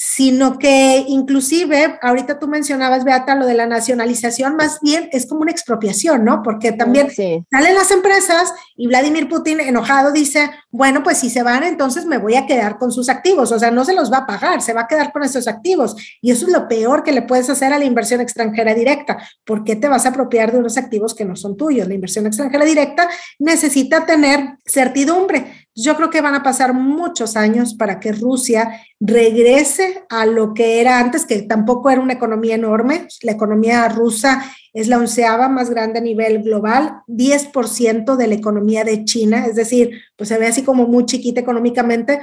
sino 0.00 0.60
que 0.60 1.04
inclusive, 1.08 1.98
ahorita 2.00 2.38
tú 2.38 2.46
mencionabas, 2.46 3.02
Beata, 3.02 3.34
lo 3.34 3.46
de 3.46 3.54
la 3.54 3.66
nacionalización, 3.66 4.54
más 4.54 4.78
bien 4.80 5.08
es 5.10 5.26
como 5.26 5.40
una 5.40 5.50
expropiación, 5.50 6.24
¿no? 6.24 6.40
Porque 6.44 6.70
también 6.70 7.10
salen 7.10 7.74
las 7.74 7.90
empresas 7.90 8.54
y 8.76 8.86
Vladimir 8.86 9.28
Putin 9.28 9.58
enojado 9.58 10.12
dice, 10.12 10.52
bueno, 10.70 11.02
pues 11.02 11.18
si 11.18 11.30
se 11.30 11.42
van, 11.42 11.64
entonces 11.64 12.06
me 12.06 12.18
voy 12.18 12.36
a 12.36 12.46
quedar 12.46 12.78
con 12.78 12.92
sus 12.92 13.08
activos, 13.08 13.50
o 13.50 13.58
sea, 13.58 13.72
no 13.72 13.84
se 13.84 13.92
los 13.92 14.12
va 14.12 14.18
a 14.18 14.26
pagar, 14.26 14.62
se 14.62 14.72
va 14.72 14.82
a 14.82 14.86
quedar 14.86 15.10
con 15.10 15.24
esos 15.24 15.48
activos. 15.48 15.96
Y 16.22 16.30
eso 16.30 16.46
es 16.46 16.52
lo 16.52 16.68
peor 16.68 17.02
que 17.02 17.10
le 17.10 17.22
puedes 17.22 17.50
hacer 17.50 17.72
a 17.72 17.78
la 17.78 17.84
inversión 17.84 18.20
extranjera 18.20 18.74
directa. 18.74 19.18
¿Por 19.44 19.64
qué 19.64 19.74
te 19.74 19.88
vas 19.88 20.06
a 20.06 20.10
apropiar 20.10 20.52
de 20.52 20.58
unos 20.58 20.76
activos 20.76 21.12
que 21.12 21.24
no 21.24 21.34
son 21.34 21.56
tuyos? 21.56 21.88
La 21.88 21.94
inversión 21.94 22.24
extranjera 22.24 22.64
directa 22.64 23.08
necesita 23.40 24.06
tener 24.06 24.58
certidumbre. 24.64 25.66
Yo 25.74 25.96
creo 25.96 26.10
que 26.10 26.20
van 26.20 26.34
a 26.34 26.42
pasar 26.42 26.72
muchos 26.72 27.36
años 27.36 27.74
para 27.74 28.00
que 28.00 28.12
Rusia 28.12 28.80
regrese 29.00 30.04
a 30.08 30.26
lo 30.26 30.54
que 30.54 30.80
era 30.80 30.98
antes, 30.98 31.24
que 31.24 31.42
tampoco 31.42 31.90
era 31.90 32.00
una 32.00 32.14
economía 32.14 32.54
enorme. 32.54 33.06
La 33.22 33.32
economía 33.32 33.88
rusa 33.88 34.44
es 34.72 34.88
la 34.88 34.98
onceava 34.98 35.48
más 35.48 35.70
grande 35.70 35.98
a 35.98 36.02
nivel 36.02 36.42
global, 36.42 37.02
10% 37.06 38.16
de 38.16 38.26
la 38.26 38.34
economía 38.34 38.84
de 38.84 39.04
China, 39.04 39.46
es 39.46 39.56
decir, 39.56 39.90
pues 40.16 40.28
se 40.28 40.38
ve 40.38 40.46
así 40.46 40.62
como 40.62 40.86
muy 40.86 41.06
chiquita 41.06 41.40
económicamente, 41.40 42.20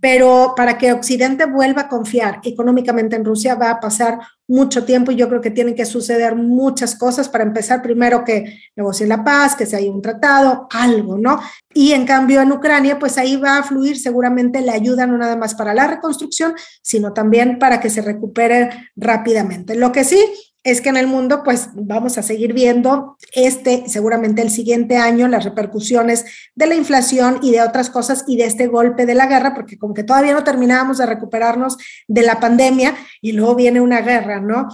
pero 0.00 0.54
para 0.56 0.78
que 0.78 0.92
Occidente 0.92 1.46
vuelva 1.46 1.82
a 1.82 1.88
confiar 1.88 2.40
económicamente 2.44 3.16
en 3.16 3.24
Rusia 3.24 3.56
va 3.56 3.70
a 3.70 3.80
pasar 3.80 4.18
mucho 4.46 4.84
tiempo 4.84 5.10
y 5.10 5.16
yo 5.16 5.28
creo 5.28 5.40
que 5.40 5.50
tienen 5.50 5.74
que 5.74 5.84
suceder 5.84 6.36
muchas 6.36 6.94
cosas 6.94 7.28
para 7.28 7.44
empezar 7.44 7.82
primero 7.82 8.24
que 8.24 8.60
negocien 8.76 9.08
la 9.08 9.24
paz, 9.24 9.56
que 9.56 9.66
se 9.66 9.76
haya 9.76 9.90
un 9.90 10.00
tratado, 10.00 10.68
algo, 10.70 11.18
¿no? 11.18 11.40
Y 11.74 11.92
en 11.92 12.06
cambio 12.06 12.40
en 12.40 12.52
Ucrania, 12.52 12.98
pues 12.98 13.18
ahí 13.18 13.36
va 13.36 13.58
a 13.58 13.62
fluir 13.62 13.98
seguramente 13.98 14.60
la 14.60 14.72
ayuda 14.72 15.06
no 15.06 15.18
nada 15.18 15.36
más 15.36 15.54
para 15.54 15.74
la 15.74 15.86
reconstrucción, 15.86 16.54
sino 16.80 17.12
también 17.12 17.58
para 17.58 17.80
que 17.80 17.90
se 17.90 18.00
recupere 18.00 18.70
rápidamente. 18.96 19.74
Lo 19.74 19.92
que 19.92 20.04
sí 20.04 20.18
es 20.68 20.80
que 20.80 20.88
en 20.88 20.96
el 20.96 21.06
mundo 21.06 21.42
pues 21.44 21.70
vamos 21.74 22.18
a 22.18 22.22
seguir 22.22 22.52
viendo 22.52 23.16
este, 23.32 23.84
seguramente 23.88 24.42
el 24.42 24.50
siguiente 24.50 24.96
año, 24.96 25.28
las 25.28 25.44
repercusiones 25.44 26.24
de 26.54 26.66
la 26.66 26.74
inflación 26.74 27.38
y 27.42 27.52
de 27.52 27.62
otras 27.62 27.90
cosas 27.90 28.24
y 28.26 28.36
de 28.36 28.44
este 28.44 28.66
golpe 28.66 29.06
de 29.06 29.14
la 29.14 29.26
guerra, 29.26 29.54
porque 29.54 29.78
como 29.78 29.94
que 29.94 30.04
todavía 30.04 30.34
no 30.34 30.44
terminábamos 30.44 30.98
de 30.98 31.06
recuperarnos 31.06 31.76
de 32.06 32.22
la 32.22 32.40
pandemia 32.40 32.94
y 33.20 33.32
luego 33.32 33.54
viene 33.54 33.80
una 33.80 34.00
guerra, 34.00 34.40
¿no? 34.40 34.68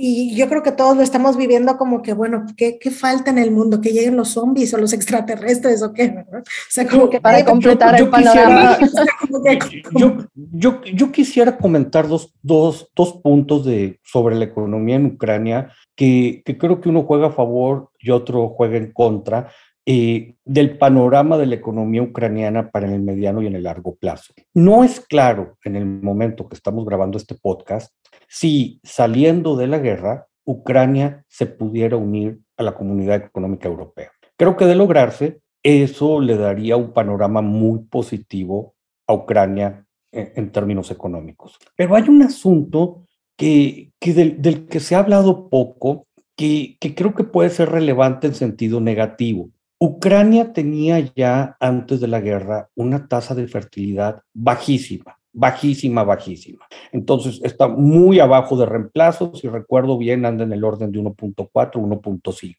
Y 0.00 0.34
yo 0.34 0.48
creo 0.48 0.62
que 0.62 0.72
todos 0.72 0.96
lo 0.96 1.02
estamos 1.02 1.36
viviendo 1.36 1.76
como 1.76 2.00
que, 2.00 2.14
bueno, 2.14 2.46
¿qué, 2.56 2.78
¿qué, 2.78 2.90
falta 2.90 3.30
en 3.30 3.38
el 3.38 3.50
mundo? 3.50 3.80
¿Que 3.80 3.92
lleguen 3.92 4.16
los 4.16 4.30
zombies 4.30 4.72
o 4.72 4.78
los 4.78 4.92
extraterrestres 4.94 5.82
o 5.82 5.92
qué? 5.92 6.24
O 6.32 6.42
sea, 6.68 6.86
como 6.88 7.10
que 7.10 7.20
para 7.20 7.44
completar 7.44 8.00
el 8.00 8.08
panorama. 8.08 8.78
yo, 9.98 10.16
yo, 10.34 10.82
yo, 10.82 11.12
quisiera 11.12 11.56
comentar 11.56 12.08
dos, 12.08 12.32
dos, 12.42 12.90
dos 12.96 13.14
puntos 13.22 13.64
de, 13.64 14.00
sobre 14.02 14.36
la 14.36 14.46
economía 14.46 14.96
en 14.96 15.06
Ucrania 15.06 15.70
que, 15.94 16.42
que, 16.44 16.56
creo 16.56 16.80
que 16.80 16.88
uno 16.88 17.02
juega 17.02 17.28
a 17.28 17.32
favor 17.32 17.90
y 17.98 18.10
otro 18.10 18.48
juega 18.48 18.78
en 18.78 18.92
contra. 18.92 19.50
Eh, 19.92 20.36
del 20.44 20.78
panorama 20.78 21.36
de 21.36 21.46
la 21.46 21.56
economía 21.56 22.00
ucraniana 22.00 22.70
para 22.70 22.86
el 22.86 23.02
mediano 23.02 23.42
y 23.42 23.48
en 23.48 23.56
el 23.56 23.64
largo 23.64 23.96
plazo. 23.96 24.32
No 24.54 24.84
es 24.84 25.00
claro 25.00 25.58
en 25.64 25.74
el 25.74 25.84
momento 25.84 26.48
que 26.48 26.54
estamos 26.54 26.84
grabando 26.86 27.18
este 27.18 27.34
podcast 27.34 27.92
si 28.28 28.78
saliendo 28.84 29.56
de 29.56 29.66
la 29.66 29.80
guerra, 29.80 30.28
Ucrania 30.44 31.24
se 31.26 31.46
pudiera 31.46 31.96
unir 31.96 32.38
a 32.56 32.62
la 32.62 32.76
comunidad 32.76 33.16
económica 33.16 33.66
europea. 33.66 34.12
Creo 34.36 34.56
que 34.56 34.66
de 34.66 34.76
lograrse, 34.76 35.40
eso 35.64 36.20
le 36.20 36.36
daría 36.36 36.76
un 36.76 36.92
panorama 36.92 37.42
muy 37.42 37.80
positivo 37.80 38.76
a 39.08 39.14
Ucrania 39.14 39.84
en, 40.12 40.52
términos 40.52 40.92
económicos. 40.92 41.58
Pero 41.74 41.96
hay 41.96 42.08
un 42.08 42.22
asunto 42.22 43.08
que, 43.36 43.90
del, 44.00 44.68
que 44.68 44.78
se 44.78 44.94
ha 44.94 45.00
hablado 45.00 45.48
poco, 45.48 46.06
que, 46.36 46.76
que 46.78 46.94
creo 46.94 47.12
que 47.12 47.24
puede 47.24 47.50
ser 47.50 47.70
relevante 47.70 48.28
en 48.28 48.34
sentido 48.34 48.80
negativo. 48.80 49.50
Ucrania 49.80 50.52
tenía 50.52 50.98
ya 51.16 51.56
antes 51.58 52.00
de 52.00 52.06
la 52.06 52.20
guerra 52.20 52.68
una 52.74 53.08
tasa 53.08 53.34
de 53.34 53.48
fertilidad 53.48 54.22
bajísima 54.34 55.20
bajísima, 55.32 56.04
bajísima. 56.04 56.66
Entonces 56.92 57.40
está 57.42 57.68
muy 57.68 58.20
abajo 58.20 58.56
de 58.56 58.66
reemplazo, 58.66 59.34
si 59.34 59.48
recuerdo 59.48 59.98
bien, 59.98 60.24
anda 60.24 60.44
en 60.44 60.52
el 60.52 60.64
orden 60.64 60.92
de 60.92 60.98
1.4, 60.98 61.72
1.5, 61.72 62.56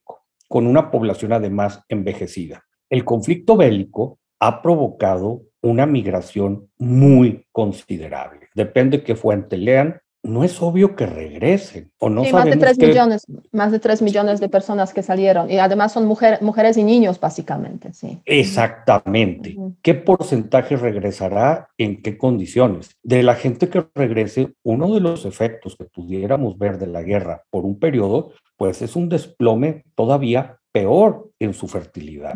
con 0.48 0.68
una 0.68 0.92
población 0.92 1.34
además 1.34 1.84
envejecida. 1.90 2.63
El 2.90 3.06
conflicto 3.06 3.56
bélico 3.58 4.20
ha 4.40 4.62
provocado 4.62 5.44
una 5.62 5.86
migración 5.86 6.70
muy 6.78 7.46
considerable. 7.51 8.48
Depende 8.56 9.04
qué 9.04 9.16
fuente 9.16 9.58
lean, 9.58 10.01
no 10.24 10.44
es 10.44 10.62
obvio 10.62 10.96
que 10.96 11.06
regresen. 11.06 11.92
O 11.98 12.10
no 12.10 12.24
más 12.24 12.46
de 12.46 12.58
3 12.58 12.78
millones, 12.78 13.25
más 13.51 13.72
de 13.72 13.80
3 13.80 14.01
millones 14.01 14.40
de 14.40 14.50
personas 14.50 14.94
que 14.94 15.01
salieron 15.01 15.50
y 15.50 15.58
además 15.58 15.94
son 15.94 16.06
mujeres 16.06 16.78
y 16.78 16.84
niños 16.84 17.20
básicamente, 17.20 17.94
sí. 17.94 18.20
Exactamente. 18.25 19.58
¿Qué 19.82 19.96
porcentaje 19.96 20.75
regresará? 20.75 21.70
¿En 21.78 22.01
qué 22.01 22.18
condiciones? 22.18 22.92
De 23.04 23.24
la 23.24 23.36
gente 23.36 23.70
que 23.70 23.86
regrese, 23.96 24.54
uno 24.63 24.94
de 24.94 25.01
los 25.01 25.25
efectos 25.25 25.75
que 25.75 25.86
pudiéramos 25.86 26.58
ver 26.58 26.78
de 26.78 26.88
la 26.88 27.01
guerra 27.01 27.44
por 27.50 27.66
un 27.66 27.80
periodo, 27.80 28.32
pues 28.58 28.82
es 28.82 28.96
un 28.96 29.10
desplome 29.10 29.86
todavía 29.96 30.60
peor 30.72 31.32
en 31.40 31.54
su 31.54 31.68
fertilidad. 31.68 32.36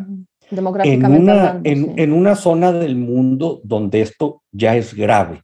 Demográficamente 0.49 1.31
en 1.63 1.83
una, 1.83 2.01
en 2.01 2.13
una 2.13 2.35
zona 2.35 2.71
del 2.71 2.95
mundo 2.95 3.61
donde 3.63 4.01
esto 4.01 4.43
ya 4.51 4.75
es 4.75 4.93
grave. 4.93 5.41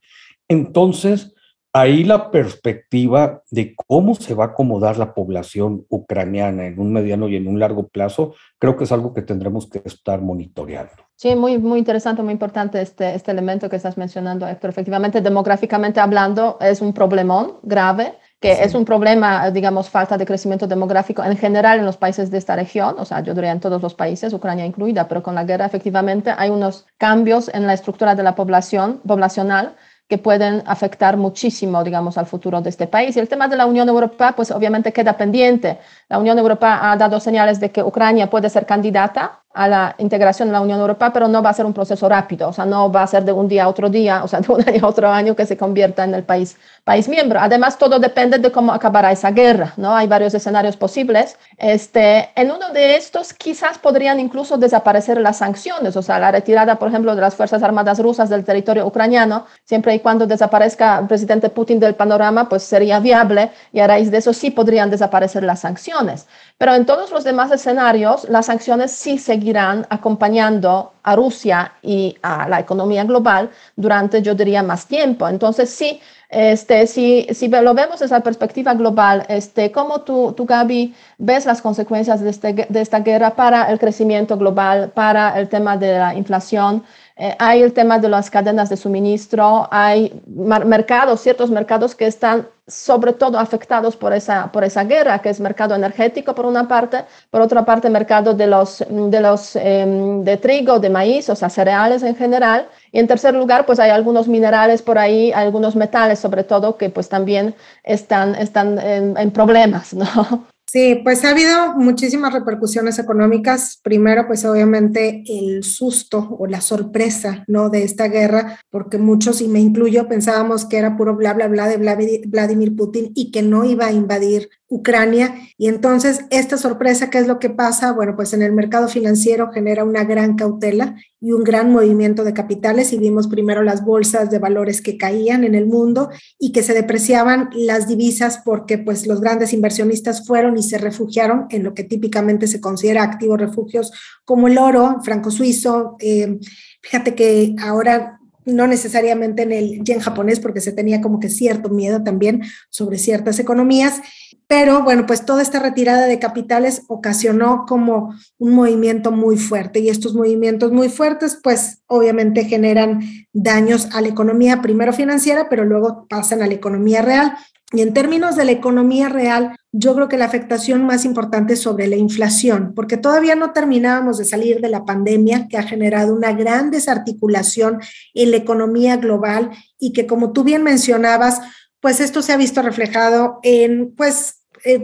Entonces, 0.48 1.34
ahí 1.74 2.04
la 2.04 2.32
perspectiva 2.32 3.44
de 3.50 3.76
cómo 3.88 4.16
se 4.16 4.34
va 4.34 4.46
a 4.46 4.48
acomodar 4.48 4.98
la 4.98 5.14
población 5.14 5.86
ucraniana 5.90 6.66
en 6.66 6.80
un 6.80 6.92
mediano 6.94 7.28
y 7.28 7.36
en 7.36 7.48
un 7.48 7.60
largo 7.60 7.88
plazo, 7.88 8.34
creo 8.60 8.76
que 8.76 8.84
es 8.84 8.92
algo 8.92 9.14
que 9.14 9.22
tendremos 9.22 9.70
que 9.70 9.82
estar 9.86 10.22
monitoreando. 10.22 11.04
Sí, 11.16 11.36
muy, 11.36 11.58
muy 11.58 11.80
interesante, 11.80 12.24
muy 12.24 12.34
importante 12.34 12.82
este, 12.82 13.14
este 13.14 13.32
elemento 13.32 13.70
que 13.70 13.76
estás 13.76 13.98
mencionando, 13.98 14.48
Héctor. 14.48 14.72
Efectivamente, 14.72 15.22
demográficamente 15.22 16.00
hablando, 16.00 16.58
es 16.60 16.82
un 16.82 16.94
problemón 16.94 17.60
grave 17.62 18.16
que 18.42 18.64
es 18.64 18.74
un 18.74 18.86
problema, 18.86 19.52
digamos, 19.52 19.88
falta 19.88 20.18
de 20.18 20.26
crecimiento 20.26 20.66
demográfico 20.66 21.24
en 21.24 21.38
general 21.38 21.78
en 21.78 21.86
los 21.86 21.96
países 21.96 22.32
de 22.32 22.40
esta 22.40 22.56
región, 22.56 22.96
o 22.98 23.06
sea, 23.06 23.22
yo 23.22 23.36
diría 23.36 23.52
en 23.52 23.60
todos 23.60 23.80
los 23.80 23.94
países, 23.94 24.34
Ucrania 24.34 24.66
incluida, 24.66 25.08
pero 25.08 25.22
con 25.22 25.36
la 25.36 25.44
guerra 25.44 25.68
efectivamente 25.68 26.34
hay 26.36 26.50
unos 26.50 26.88
cambios 26.98 27.52
en 27.54 27.68
la 27.68 27.76
estructura 27.76 28.16
de 28.16 28.24
la 28.24 28.34
población, 28.34 29.00
poblacional 29.06 29.76
que 30.12 30.18
pueden 30.18 30.62
afectar 30.66 31.16
muchísimo, 31.16 31.86
digamos, 31.86 32.18
al 32.18 32.26
futuro 32.26 32.60
de 32.60 32.70
este 32.70 32.86
país. 32.86 33.16
Y 33.16 33.20
el 33.22 33.30
tema 33.30 33.48
de 33.48 33.56
la 33.56 33.66
Unión 33.66 33.88
Europea, 33.88 34.34
pues 34.36 34.52
obviamente 34.52 34.92
queda 34.92 35.16
pendiente. 35.16 35.80
La 36.10 36.20
Unión 36.20 36.38
Europea 36.38 36.92
ha 36.92 36.98
dado 36.98 37.18
señales 37.22 37.62
de 37.62 37.72
que 37.72 37.82
Ucrania 37.82 38.30
puede 38.30 38.50
ser 38.50 38.66
candidata 38.66 39.41
a 39.54 39.68
la 39.68 39.96
integración 39.98 40.48
en 40.48 40.54
la 40.54 40.62
Unión 40.62 40.80
Europea, 40.80 41.12
pero 41.12 41.28
no 41.28 41.44
va 41.44 41.50
a 41.50 41.54
ser 41.54 41.66
un 41.66 41.74
proceso 41.74 42.08
rápido, 42.08 42.50
o 42.50 42.54
sea, 42.54 42.66
no 42.66 42.92
va 42.92 43.04
a 43.04 43.08
ser 43.08 43.26
de 43.26 43.32
un 43.32 43.48
día 43.48 43.66
a 43.66 43.68
otro 43.68 43.90
día, 43.90 44.24
o 44.24 44.28
sea, 44.28 44.40
de 44.40 44.52
un 44.52 44.62
año 44.68 44.86
a 44.86 44.88
otro 44.88 45.10
año 45.10 45.36
que 45.36 45.46
se 45.46 45.58
convierta 45.58 46.04
en 46.04 46.14
el 46.14 46.24
país, 46.24 46.58
país 46.84 47.10
miembro. 47.10 47.40
Además, 47.40 47.78
todo 47.78 48.00
depende 48.00 48.38
de 48.38 48.52
cómo 48.52 48.72
acabará 48.72 49.12
esa 49.12 49.32
guerra, 49.32 49.74
¿no? 49.78 49.96
Hay 49.96 50.08
varios 50.08 50.34
escenarios 50.34 50.78
posibles. 50.78 51.38
Este, 51.58 52.30
en 52.36 52.52
uno 52.52 52.70
de 52.70 52.96
estos 52.96 53.34
quizás 53.34 53.78
podrían 53.78 54.20
incluso 54.20 54.58
desaparecer 54.58 55.20
las 55.20 55.38
sanciones, 55.38 55.96
o 55.98 56.02
sea, 56.02 56.20
la 56.20 56.32
retirada, 56.32 56.80
por 56.80 56.88
ejemplo, 56.88 57.14
de 57.16 57.22
las 57.22 57.36
Fuerzas 57.36 57.62
Armadas 57.62 58.00
rusas 58.00 58.30
del 58.30 58.46
territorio 58.46 58.86
ucraniano, 58.88 59.46
siempre 59.66 59.94
y 59.96 60.00
cuando 60.00 60.26
desaparezca 60.28 61.00
el 61.00 61.08
presidente 61.08 61.50
Putin 61.50 61.80
del 61.80 61.96
panorama, 61.96 62.48
pues 62.48 62.64
sería 62.64 63.00
viable 63.00 63.52
y 63.74 63.80
a 63.80 63.88
raíz 63.88 64.12
de 64.12 64.18
eso 64.18 64.34
sí 64.34 64.52
podrían 64.52 64.90
desaparecer 64.90 65.44
las 65.44 65.60
sanciones. 65.60 66.28
Pero 66.58 66.76
en 66.76 66.86
todos 66.86 67.12
los 67.12 67.24
demás 67.24 67.52
escenarios, 67.52 68.30
las 68.30 68.46
sanciones 68.46 68.92
sí 68.92 69.18
seguirán 69.42 69.88
acompañando 69.90 70.94
a 71.02 71.16
Rusia 71.16 71.74
y 71.82 72.16
a 72.22 72.48
la 72.48 72.60
economía 72.60 73.04
global 73.06 73.50
durante, 73.76 74.22
yo 74.22 74.36
diría, 74.36 74.62
más 74.62 74.86
tiempo. 74.86 75.28
Entonces, 75.28 75.68
sí, 75.72 76.00
este, 76.30 76.86
si, 76.86 77.26
si 77.34 77.48
lo 77.48 77.74
vemos 77.74 78.00
desde 78.00 78.16
la 78.16 78.22
perspectiva 78.22 78.76
global, 78.76 79.26
este, 79.28 79.72
¿cómo 79.72 80.02
tú, 80.02 80.34
tú, 80.38 80.46
Gaby, 80.46 80.94
ves 81.18 81.48
las 81.48 81.60
consecuencias 81.60 82.22
de, 82.22 82.30
este, 82.30 82.54
de 82.54 82.82
esta 82.82 83.00
guerra 83.00 83.32
para 83.32 83.72
el 83.72 83.80
crecimiento 83.80 84.38
global, 84.38 84.92
para 84.94 85.40
el 85.40 85.50
tema 85.50 85.76
de 85.76 85.98
la 85.98 86.14
inflación? 86.14 86.84
Eh, 87.24 87.36
hay 87.38 87.62
el 87.62 87.72
tema 87.72 88.00
de 88.00 88.10
las 88.10 88.32
cadenas 88.32 88.70
de 88.70 88.78
suministro, 88.78 89.68
hay 89.70 90.12
mercados, 90.26 91.22
ciertos 91.22 91.52
mercados 91.52 91.94
que 91.94 92.08
están 92.08 92.48
sobre 92.66 93.14
todo 93.14 93.38
afectados 93.38 93.96
por 93.96 94.12
esa, 94.12 94.52
por 94.52 94.64
esa 94.64 94.84
guerra, 94.86 95.20
que 95.20 95.30
es 95.30 95.40
mercado 95.40 95.76
energético 95.76 96.34
por 96.34 96.48
una 96.48 96.68
parte, 96.68 97.06
por 97.30 97.42
otra 97.42 97.64
parte 97.64 97.92
mercado 97.92 98.34
de 98.34 98.48
los, 98.48 98.84
de 98.90 99.20
los 99.20 99.56
em, 99.56 100.24
de 100.24 100.38
trigo, 100.38 100.80
de 100.80 100.90
maíz, 100.90 101.30
o 101.30 101.36
sea, 101.36 101.52
cereales 101.52 102.02
en 102.02 102.16
general. 102.16 102.68
Y 102.92 102.98
en 102.98 103.06
tercer 103.06 103.36
lugar, 103.36 103.68
pues 103.68 103.80
hay 103.80 103.92
algunos 103.92 104.28
minerales 104.28 104.82
por 104.82 104.98
ahí, 104.98 105.32
algunos 105.32 105.76
metales 105.76 106.18
sobre 106.18 106.44
todo, 106.44 106.76
que 106.76 106.90
pues 106.90 107.08
también 107.08 107.54
están, 107.84 108.34
están 108.34 108.80
en, 108.80 109.16
en 109.16 109.30
problemas, 109.30 109.94
¿no? 109.94 110.48
Sí, 110.72 111.02
pues 111.04 111.26
ha 111.26 111.32
habido 111.32 111.76
muchísimas 111.76 112.32
repercusiones 112.32 112.98
económicas. 112.98 113.82
Primero, 113.84 114.26
pues 114.26 114.46
obviamente 114.46 115.22
el 115.28 115.66
susto 115.66 116.38
o 116.40 116.48
la 116.48 116.62
sorpresa, 116.62 117.44
¿no? 117.48 117.70
De 117.70 117.84
esta 117.84 118.08
guerra, 118.08 118.58
porque 118.70 118.98
muchos, 118.98 119.42
y 119.42 119.50
me 119.50 119.60
incluyo, 119.60 120.08
pensábamos 120.08 120.64
que 120.64 120.78
era 120.78 120.96
puro 120.96 121.18
bla, 121.18 121.34
bla, 121.34 121.50
bla 121.50 121.68
de 121.68 122.24
Vladimir 122.26 122.74
Putin 122.78 123.12
y 123.16 123.32
que 123.32 123.42
no 123.42 123.66
iba 123.66 123.88
a 123.88 123.92
invadir 123.92 124.48
Ucrania. 124.70 125.36
Y 125.58 125.68
entonces, 125.68 126.22
esta 126.30 126.56
sorpresa, 126.56 127.10
¿qué 127.10 127.18
es 127.18 127.28
lo 127.28 127.38
que 127.38 127.50
pasa? 127.50 127.92
Bueno, 127.92 128.16
pues 128.16 128.32
en 128.32 128.42
el 128.42 128.54
mercado 128.54 128.88
financiero 128.88 129.52
genera 129.52 129.84
una 129.84 130.06
gran 130.06 130.38
cautela 130.38 130.96
y 131.22 131.34
un 131.34 131.44
gran 131.44 131.72
movimiento 131.72 132.24
de 132.24 132.34
capitales 132.34 132.92
y 132.92 132.98
vimos 132.98 133.28
primero 133.28 133.62
las 133.62 133.86
bolsas 133.86 134.32
de 134.32 134.40
valores 134.40 134.82
que 134.82 134.98
caían 134.98 135.44
en 135.44 135.54
el 135.54 135.68
mundo 135.68 136.10
y 136.40 136.52
que 136.52 136.64
se 136.64 136.74
depreciaban 136.74 137.50
las 137.54 137.88
divisas 137.88 138.42
porque 138.44 138.80
pues 138.80 139.06
los 139.06 139.22
grandes 139.22 139.54
inversionistas 139.54 140.26
fueron 140.26 140.58
y 140.58 140.64
se 140.64 140.80
refugiaron 140.80 141.46
en 141.52 141.64
lo 141.64 141.76
que 141.76 141.84
típicamente 141.84 142.48
se 142.48 142.60
considera 142.60 143.04
activos 143.04 143.40
refugios 143.40 143.92
como 144.26 144.48
el 144.48 144.58
oro, 144.58 144.98
franco 145.04 145.30
suizo. 145.30 145.96
Eh, 146.00 146.40
fíjate 146.82 147.14
que 147.14 147.56
ahora 147.62 148.20
no 148.46 148.66
necesariamente 148.66 149.44
en 149.44 149.52
el 149.52 149.84
yen 149.84 150.00
japonés 150.00 150.40
porque 150.40 150.62
se 150.62 150.72
tenía 150.72 151.02
como 151.02 151.20
que 151.20 151.30
cierto 151.30 151.70
miedo 151.70 152.04
también 152.04 152.42
sobre 152.70 152.98
ciertas 152.98 153.38
economías 153.38 154.02
pero 154.48 154.84
bueno, 154.84 155.06
pues 155.06 155.26
toda 155.26 155.42
esta 155.42 155.60
retirada 155.60 156.08
de 156.08 156.20
capitales 156.20 156.84
ocasionó 156.88 157.66
como 157.68 158.14
un 158.38 158.54
movimiento 158.54 159.12
muy 159.12 159.38
fuerte 159.38 159.80
y 159.80 159.90
estos 159.90 160.14
movimientos 160.14 160.72
muy 160.72 160.90
fuertes 160.90 161.40
pues 161.42 161.82
obviamente 161.88 162.46
generan 162.46 163.02
daños 163.34 163.88
a 163.94 164.02
la 164.02 164.10
economía, 164.10 164.62
primero 164.62 164.94
financiera, 164.94 165.48
pero 165.50 165.66
luego 165.66 166.06
pasan 166.10 166.42
a 166.42 166.48
la 166.48 166.54
economía 166.54 167.02
real. 167.02 167.34
Y 167.74 167.82
en 167.82 167.94
términos 167.94 168.36
de 168.36 168.44
la 168.44 168.52
economía 168.52 169.08
real, 169.08 169.56
yo 169.72 169.96
creo 169.96 170.10
que 170.10 170.18
la 170.18 170.26
afectación 170.26 170.86
más 170.86 171.06
importante 171.06 171.54
es 171.54 171.62
sobre 171.62 171.88
la 171.88 171.96
inflación, 171.96 172.74
porque 172.76 172.98
todavía 172.98 173.36
no 173.36 173.54
terminábamos 173.54 174.18
de 174.18 174.26
salir 174.26 174.60
de 174.60 174.68
la 174.68 174.84
pandemia 174.84 175.48
que 175.48 175.58
ha 175.58 175.64
generado 175.64 176.14
una 176.14 176.34
gran 176.34 176.70
desarticulación 176.72 177.80
en 178.14 178.32
la 178.32 178.38
economía 178.38 178.98
global 178.98 179.52
y 179.80 179.94
que 179.94 180.06
como 180.06 180.34
tú 180.34 180.44
bien 180.44 180.64
mencionabas, 180.64 181.40
pues 181.82 182.00
esto 182.00 182.22
se 182.22 182.32
ha 182.32 182.38
visto 182.38 182.62
reflejado 182.62 183.40
en 183.44 183.94
pues 183.96 184.38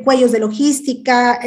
cuellos 0.03 0.31
de 0.31 0.39
logística, 0.39 1.39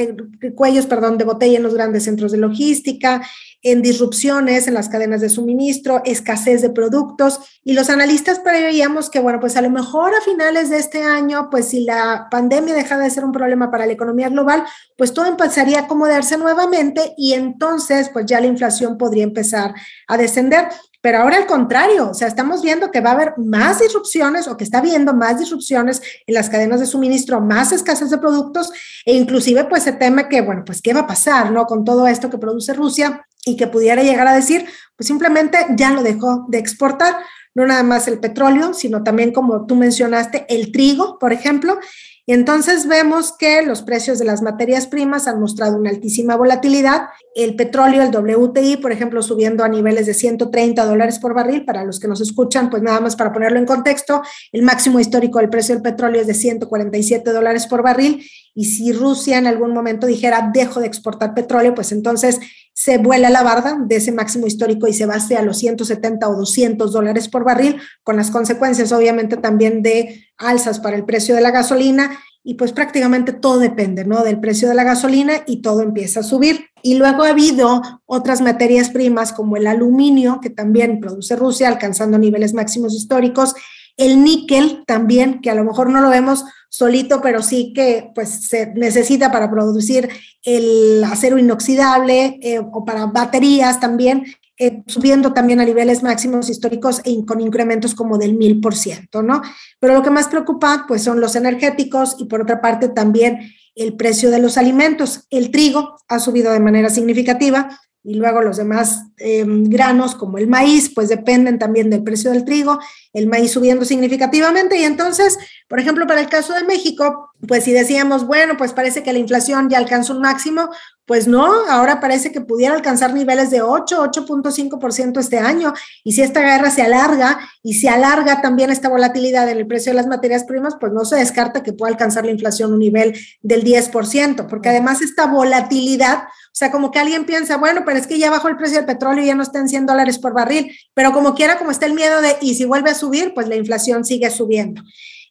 cuellos, 0.54 0.86
perdón, 0.86 1.18
de 1.18 1.24
botella 1.24 1.56
en 1.56 1.64
los 1.64 1.74
grandes 1.74 2.04
centros 2.04 2.30
de 2.30 2.38
logística, 2.38 3.22
en 3.62 3.82
disrupciones 3.82 4.68
en 4.68 4.74
las 4.74 4.88
cadenas 4.88 5.20
de 5.20 5.28
suministro, 5.28 6.00
escasez 6.04 6.62
de 6.62 6.70
productos. 6.70 7.40
Y 7.64 7.72
los 7.72 7.90
analistas 7.90 8.38
preveíamos 8.38 9.10
que, 9.10 9.20
bueno, 9.20 9.40
pues 9.40 9.56
a 9.56 9.62
lo 9.62 9.70
mejor 9.70 10.14
a 10.14 10.20
finales 10.22 10.70
de 10.70 10.78
este 10.78 11.02
año, 11.02 11.48
pues 11.50 11.68
si 11.68 11.84
la 11.84 12.28
pandemia 12.30 12.74
deja 12.74 12.96
de 12.98 13.10
ser 13.10 13.24
un 13.24 13.32
problema 13.32 13.70
para 13.70 13.86
la 13.86 13.92
economía 13.92 14.28
global, 14.28 14.64
pues 14.96 15.12
todo 15.12 15.26
empezaría 15.26 15.80
a 15.80 15.82
acomodarse 15.82 16.38
nuevamente 16.38 17.14
y 17.16 17.32
entonces, 17.32 18.10
pues 18.10 18.26
ya 18.26 18.40
la 18.40 18.46
inflación 18.46 18.96
podría 18.96 19.24
empezar 19.24 19.74
a 20.06 20.16
descender. 20.16 20.68
Pero 21.02 21.18
ahora 21.18 21.36
al 21.36 21.46
contrario, 21.46 22.10
o 22.10 22.14
sea, 22.14 22.28
estamos 22.28 22.62
viendo 22.62 22.90
que 22.90 23.00
va 23.00 23.10
a 23.10 23.14
haber 23.14 23.34
más 23.38 23.78
disrupciones 23.78 24.48
o 24.48 24.56
que 24.56 24.64
está 24.64 24.78
habiendo 24.78 25.14
más 25.14 25.38
disrupciones 25.38 26.02
en 26.26 26.34
las 26.34 26.50
cadenas 26.50 26.80
de 26.80 26.86
suministro, 26.86 27.40
más 27.40 27.72
escasez 27.72 28.10
de 28.10 28.18
productos 28.18 28.70
e 29.06 29.14
inclusive 29.14 29.64
pues 29.64 29.84
se 29.84 29.92
teme 29.92 30.28
que, 30.28 30.42
bueno, 30.42 30.62
pues 30.64 30.82
qué 30.82 30.92
va 30.92 31.00
a 31.00 31.06
pasar, 31.06 31.52
¿no? 31.52 31.64
Con 31.64 31.84
todo 31.84 32.06
esto 32.06 32.28
que 32.28 32.38
produce 32.38 32.74
Rusia 32.74 33.26
y 33.44 33.56
que 33.56 33.66
pudiera 33.66 34.02
llegar 34.02 34.26
a 34.26 34.34
decir, 34.34 34.66
pues 34.96 35.06
simplemente 35.06 35.58
ya 35.76 35.90
lo 35.90 36.02
dejó 36.02 36.44
de 36.48 36.58
exportar, 36.58 37.16
no 37.54 37.66
nada 37.66 37.82
más 37.82 38.06
el 38.06 38.20
petróleo, 38.20 38.74
sino 38.74 39.02
también 39.02 39.32
como 39.32 39.66
tú 39.66 39.76
mencionaste, 39.76 40.44
el 40.48 40.70
trigo, 40.70 41.18
por 41.18 41.32
ejemplo, 41.32 41.78
y 42.26 42.32
entonces 42.32 42.86
vemos 42.86 43.32
que 43.36 43.62
los 43.62 43.82
precios 43.82 44.18
de 44.18 44.24
las 44.24 44.42
materias 44.42 44.86
primas 44.86 45.26
han 45.26 45.40
mostrado 45.40 45.76
una 45.76 45.90
altísima 45.90 46.36
volatilidad. 46.36 47.08
El 47.34 47.56
petróleo, 47.56 48.02
el 48.02 48.14
WTI, 48.14 48.76
por 48.76 48.92
ejemplo, 48.92 49.22
subiendo 49.22 49.64
a 49.64 49.68
niveles 49.68 50.06
de 50.06 50.14
130 50.14 50.84
dólares 50.84 51.18
por 51.18 51.34
barril. 51.34 51.64
Para 51.64 51.84
los 51.84 51.98
que 51.98 52.08
nos 52.08 52.20
escuchan, 52.20 52.70
pues 52.70 52.82
nada 52.82 53.00
más 53.00 53.16
para 53.16 53.32
ponerlo 53.32 53.58
en 53.58 53.66
contexto, 53.66 54.22
el 54.52 54.62
máximo 54.62 55.00
histórico 55.00 55.38
del 55.38 55.50
precio 55.50 55.74
del 55.74 55.82
petróleo 55.82 56.20
es 56.20 56.26
de 56.26 56.34
147 56.34 57.32
dólares 57.32 57.66
por 57.66 57.82
barril. 57.82 58.24
Y 58.54 58.66
si 58.66 58.92
Rusia 58.92 59.38
en 59.38 59.46
algún 59.46 59.72
momento 59.72 60.06
dijera 60.06 60.50
dejo 60.52 60.80
de 60.80 60.86
exportar 60.86 61.34
petróleo, 61.34 61.74
pues 61.74 61.92
entonces 61.92 62.38
se 62.72 62.98
vuela 62.98 63.28
la 63.28 63.42
barda 63.42 63.76
de 63.78 63.96
ese 63.96 64.12
máximo 64.12 64.46
histórico 64.46 64.86
y 64.86 64.94
se 64.94 65.06
va 65.06 65.16
a 65.16 65.42
los 65.42 65.58
170 65.58 66.28
o 66.28 66.36
200 66.36 66.92
dólares 66.92 67.28
por 67.28 67.44
barril, 67.44 67.80
con 68.02 68.16
las 68.16 68.30
consecuencias 68.30 68.92
obviamente 68.92 69.36
también 69.36 69.82
de 69.82 70.24
alzas 70.40 70.80
para 70.80 70.96
el 70.96 71.04
precio 71.04 71.34
de 71.34 71.40
la 71.40 71.52
gasolina 71.52 72.18
y 72.42 72.54
pues 72.54 72.72
prácticamente 72.72 73.32
todo 73.32 73.58
depende, 73.58 74.04
¿no? 74.04 74.24
Del 74.24 74.40
precio 74.40 74.68
de 74.68 74.74
la 74.74 74.84
gasolina 74.84 75.42
y 75.46 75.60
todo 75.60 75.82
empieza 75.82 76.20
a 76.20 76.24
subir. 76.24 76.66
Y 76.82 76.94
luego 76.94 77.22
ha 77.22 77.28
habido 77.28 77.82
otras 78.06 78.40
materias 78.40 78.88
primas 78.88 79.32
como 79.32 79.56
el 79.56 79.66
aluminio, 79.66 80.40
que 80.40 80.48
también 80.48 81.00
produce 81.00 81.36
Rusia, 81.36 81.68
alcanzando 81.68 82.18
niveles 82.18 82.54
máximos 82.54 82.94
históricos, 82.94 83.54
el 83.98 84.24
níquel 84.24 84.84
también, 84.86 85.40
que 85.42 85.50
a 85.50 85.54
lo 85.54 85.64
mejor 85.64 85.90
no 85.90 86.00
lo 86.00 86.08
vemos 86.08 86.44
solito, 86.70 87.20
pero 87.20 87.42
sí 87.42 87.72
que 87.74 88.10
pues 88.14 88.48
se 88.48 88.72
necesita 88.74 89.30
para 89.30 89.50
producir 89.50 90.08
el 90.42 91.04
acero 91.04 91.36
inoxidable 91.36 92.38
eh, 92.40 92.60
o 92.60 92.84
para 92.84 93.06
baterías 93.06 93.80
también, 93.80 94.24
eh, 94.62 94.82
subiendo 94.86 95.32
también 95.32 95.58
a 95.58 95.64
niveles 95.64 96.02
máximos 96.02 96.50
históricos 96.50 97.00
e 97.04 97.24
con 97.24 97.40
incrementos 97.40 97.94
como 97.94 98.18
del 98.18 98.34
mil 98.34 98.60
por 98.60 98.76
ciento, 98.76 99.22
¿no? 99.22 99.40
Pero 99.78 99.94
lo 99.94 100.02
que 100.02 100.10
más 100.10 100.28
preocupa 100.28 100.84
pues 100.86 101.02
son 101.02 101.18
los 101.18 101.34
energéticos 101.34 102.16
y 102.18 102.26
por 102.26 102.42
otra 102.42 102.60
parte 102.60 102.90
también 102.90 103.40
el 103.74 103.96
precio 103.96 104.30
de 104.30 104.38
los 104.38 104.58
alimentos. 104.58 105.26
El 105.30 105.50
trigo 105.50 105.96
ha 106.08 106.18
subido 106.18 106.52
de 106.52 106.60
manera 106.60 106.90
significativa, 106.90 107.70
y 108.02 108.14
luego 108.14 108.40
los 108.40 108.56
demás 108.56 109.04
eh, 109.18 109.44
granos 109.46 110.14
como 110.14 110.38
el 110.38 110.46
maíz, 110.46 110.92
pues 110.94 111.08
dependen 111.08 111.58
también 111.58 111.90
del 111.90 112.02
precio 112.02 112.30
del 112.30 112.44
trigo, 112.44 112.78
el 113.12 113.26
maíz 113.26 113.52
subiendo 113.52 113.84
significativamente 113.84 114.78
y 114.78 114.84
entonces, 114.84 115.36
por 115.68 115.80
ejemplo, 115.80 116.06
para 116.06 116.20
el 116.20 116.28
caso 116.28 116.54
de 116.54 116.64
México, 116.64 117.30
pues 117.46 117.64
si 117.64 117.72
decíamos, 117.72 118.26
bueno, 118.26 118.56
pues 118.56 118.72
parece 118.72 119.02
que 119.02 119.12
la 119.12 119.18
inflación 119.18 119.68
ya 119.68 119.76
alcanzó 119.76 120.14
un 120.14 120.22
máximo, 120.22 120.70
pues 121.10 121.26
no, 121.26 121.44
ahora 121.68 121.98
parece 121.98 122.30
que 122.30 122.40
pudiera 122.40 122.72
alcanzar 122.72 123.12
niveles 123.12 123.50
de 123.50 123.62
8, 123.62 124.00
8.5% 124.12 125.18
este 125.18 125.40
año. 125.40 125.72
Y 126.04 126.12
si 126.12 126.22
esta 126.22 126.40
guerra 126.40 126.70
se 126.70 126.82
alarga 126.82 127.40
y 127.64 127.74
se 127.74 127.88
alarga 127.88 128.40
también 128.40 128.70
esta 128.70 128.88
volatilidad 128.88 129.48
en 129.48 129.58
el 129.58 129.66
precio 129.66 129.90
de 129.90 129.96
las 129.96 130.06
materias 130.06 130.44
primas, 130.44 130.76
pues 130.78 130.92
no 130.92 131.04
se 131.04 131.16
descarta 131.16 131.64
que 131.64 131.72
pueda 131.72 131.90
alcanzar 131.90 132.24
la 132.24 132.30
inflación 132.30 132.72
un 132.72 132.78
nivel 132.78 133.18
del 133.42 133.64
10%, 133.64 134.46
porque 134.46 134.68
además 134.68 135.02
esta 135.02 135.26
volatilidad 135.26 136.18
o 136.52 136.54
sea, 136.60 136.70
como 136.70 136.92
que 136.92 137.00
alguien 137.00 137.24
piensa, 137.24 137.56
bueno, 137.56 137.82
pero 137.84 137.98
es 137.98 138.06
que 138.06 138.18
ya 138.18 138.30
bajó 138.30 138.46
el 138.46 138.56
precio 138.56 138.76
del 138.76 138.86
petróleo 138.86 139.24
y 139.24 139.26
ya 139.28 139.34
no 139.34 139.42
está 139.42 139.58
en 139.58 139.68
100 139.68 139.86
dólares 139.86 140.18
por 140.18 140.32
barril, 140.32 140.76
pero 140.94 141.12
como 141.12 141.34
quiera, 141.34 141.58
como 141.58 141.72
está 141.72 141.86
el 141.86 141.94
miedo 141.94 142.20
de, 142.20 142.36
y 142.40 142.54
si 142.54 142.64
vuelve 142.66 142.90
a 142.90 142.94
subir, 142.94 143.34
pues 143.34 143.48
la 143.48 143.56
inflación 143.56 144.04
sigue 144.04 144.30
subiendo. 144.30 144.82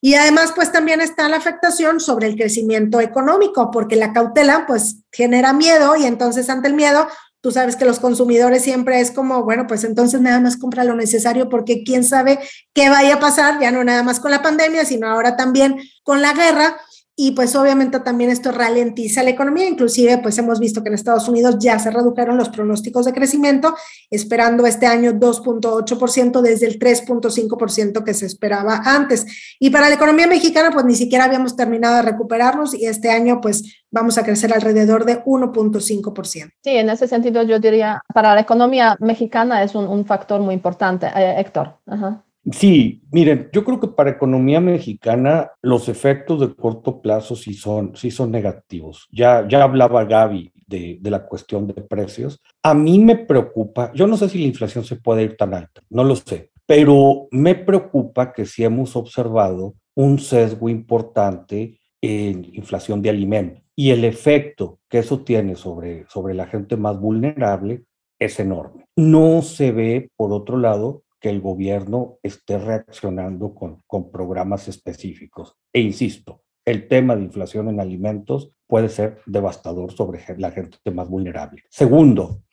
Y 0.02 0.16
además, 0.16 0.54
pues 0.56 0.72
también 0.72 1.02
está 1.02 1.28
la 1.28 1.38
afectación 1.38 2.00
sobre 2.00 2.28
el 2.28 2.36
crecimiento 2.36 3.02
económico, 3.02 3.70
porque 3.72 3.96
la 3.96 4.14
cautela, 4.14 4.66
pues 4.66 4.98
genera 5.12 5.54
miedo 5.54 5.96
y 5.96 6.06
entonces 6.06 6.50
ante 6.50 6.70
el 6.70 6.74
miedo, 6.74 7.08
tú 7.42 7.52
sabes 7.52 7.76
que 7.76 7.86
los 7.86 8.00
consumidores 8.00 8.64
siempre 8.64 9.00
es 9.00 9.12
como, 9.12 9.44
bueno, 9.44 9.68
pues 9.68 9.84
entonces 9.84 10.22
nada 10.22 10.40
más 10.40 10.58
compra 10.58 10.84
lo 10.84 10.96
necesario 10.96 11.50
porque 11.50 11.84
quién 11.84 12.04
sabe 12.04 12.40
qué 12.74 12.90
vaya 12.90 13.16
a 13.16 13.20
pasar, 13.20 13.60
ya 13.60 13.72
no 13.72 13.84
nada 13.84 14.04
más 14.04 14.20
con 14.20 14.32
la 14.32 14.42
pandemia, 14.42 14.86
sino 14.86 15.08
ahora 15.08 15.36
también 15.36 15.80
con 16.04 16.22
la 16.22 16.34
guerra 16.34 16.78
y 17.22 17.32
pues 17.32 17.54
obviamente 17.58 18.00
también 18.00 18.30
esto 18.30 18.54
ralentiza 18.54 19.24
la 19.24 19.32
economía, 19.32 19.68
inclusive 19.68 20.20
pues 20.20 20.38
hemos 20.38 20.58
visto 20.58 20.82
que 20.82 20.88
en 20.88 20.96
Estados 20.96 21.28
Unidos 21.28 21.58
ya 21.60 21.78
se 21.78 21.92
redujeron 21.92 22.38
los 22.38 22.48
pronósticos 22.48 23.06
de 23.06 23.12
crecimiento, 23.12 23.76
esperando 24.10 24.66
este 24.66 24.86
año 24.86 25.12
2.8% 25.12 26.40
desde 26.40 26.68
el 26.68 26.80
3.5% 26.80 28.06
que 28.06 28.14
se 28.14 28.26
esperaba 28.26 28.84
antes. 28.86 29.26
Y 29.60 29.70
para 29.70 29.90
la 29.90 29.96
economía 29.96 30.28
mexicana 30.28 30.72
pues 30.72 30.86
ni 30.86 30.96
siquiera 30.96 31.26
habíamos 31.26 31.58
terminado 31.58 31.98
de 31.98 32.04
recuperarnos 32.04 32.74
y 32.74 32.86
este 32.86 33.10
año 33.10 33.42
pues 33.42 33.84
vamos 33.92 34.18
a 34.18 34.24
crecer 34.24 34.54
alrededor 34.54 35.04
de 35.04 35.22
1.5%. 35.26 36.54
Sí, 36.64 36.70
en 36.70 36.90
ese 36.90 37.10
sentido 37.10 37.44
yo 37.44 37.60
diría, 37.60 38.02
para 38.14 38.34
la 38.34 38.40
economía 38.40 38.96
mexicana 39.02 39.62
es 39.62 39.76
un, 39.76 40.06
factor 40.06 40.40
muy 40.40 40.54
importante, 40.54 41.08
eh, 41.08 41.36
Héctor. 41.38 41.80
Ajá. 41.86 42.24
Sí, 42.52 43.02
miren, 43.12 43.50
yo 43.52 43.64
creo 43.64 43.80
que 43.80 43.88
para 43.90 44.12
economía 44.12 44.60
mexicana 44.60 45.52
los 45.62 45.90
efectos 45.90 46.40
de 46.40 46.56
corto 46.56 47.02
plazo 47.02 47.36
sí 47.36 47.54
son, 47.54 47.96
sí 47.96 48.12
son 48.12 48.32
negativos. 48.32 49.08
Ya, 49.12 49.48
ya 49.48 49.64
hablaba 49.64 50.06
Gaby 50.06 50.52
de, 50.68 50.98
de, 51.02 51.12
la 51.12 51.26
cuestión 51.26 51.68
de 51.68 51.74
precios. 51.74 52.42
A 52.64 52.74
mí 52.74 53.00
me 53.00 53.18
preocupa, 53.18 53.92
yo 53.94 54.08
no 54.08 54.18
sé 54.18 54.30
si 54.30 54.40
la 54.40 54.48
inflación 54.48 54.84
se 54.86 54.96
puede 54.96 55.24
ir 55.24 55.38
tan 55.38 55.54
alta, 55.54 55.82
no 55.90 56.04
lo 56.04 56.16
sé, 56.16 56.52
pero 56.66 57.28
me 57.32 57.56
preocupa 57.56 58.32
que 58.32 58.46
sí 58.46 58.64
hemos 58.64 58.96
observado 58.96 59.76
un 59.96 60.20
sesgo 60.20 60.70
importante 60.70 61.80
en 62.02 62.46
inflación 62.54 63.02
de 63.02 63.10
alimentos 63.10 63.64
y 63.76 63.92
el 63.92 64.06
efecto 64.06 64.80
que 64.90 65.00
eso 65.00 65.22
tiene 65.24 65.56
sobre, 65.56 66.06
sobre 66.10 66.34
la 66.34 66.48
gente 66.48 66.78
más 66.78 67.00
vulnerable 67.00 67.86
es 68.20 68.40
enorme. 68.40 68.86
No 68.96 69.42
se 69.42 69.72
ve, 69.72 70.12
por 70.16 70.34
otro 70.34 70.58
lado, 70.58 71.04
que 71.20 71.30
el 71.30 71.42
gobierno 71.42 72.18
esté 72.24 72.58
reaccionando 72.58 73.54
con, 73.54 73.82
con 73.88 74.12
programas 74.12 74.68
específicos. 74.68 75.56
E 75.74 75.82
insisto, 75.82 76.44
el 76.66 76.88
tema 76.88 77.16
de 77.16 77.24
inflación 77.24 77.70
en 77.70 77.80
alimentos 77.80 78.52
puede 78.68 78.90
ser 78.90 79.20
devastador 79.26 79.92
sobre 79.92 80.22
la 80.38 80.52
gente 80.52 80.78
más 80.94 81.10
vulnerable. 81.10 81.64
Segundo, 81.70 82.44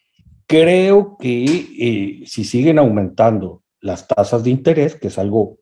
creo 0.46 1.16
que 1.18 1.44
eh, 1.44 2.22
si 2.26 2.44
siguen 2.44 2.78
aumentando 2.78 3.62
las 3.80 4.08
tasas 4.08 4.42
de 4.42 4.50
interés, 4.50 4.94
que 4.94 5.08
es 5.08 5.18
algo 5.18 5.58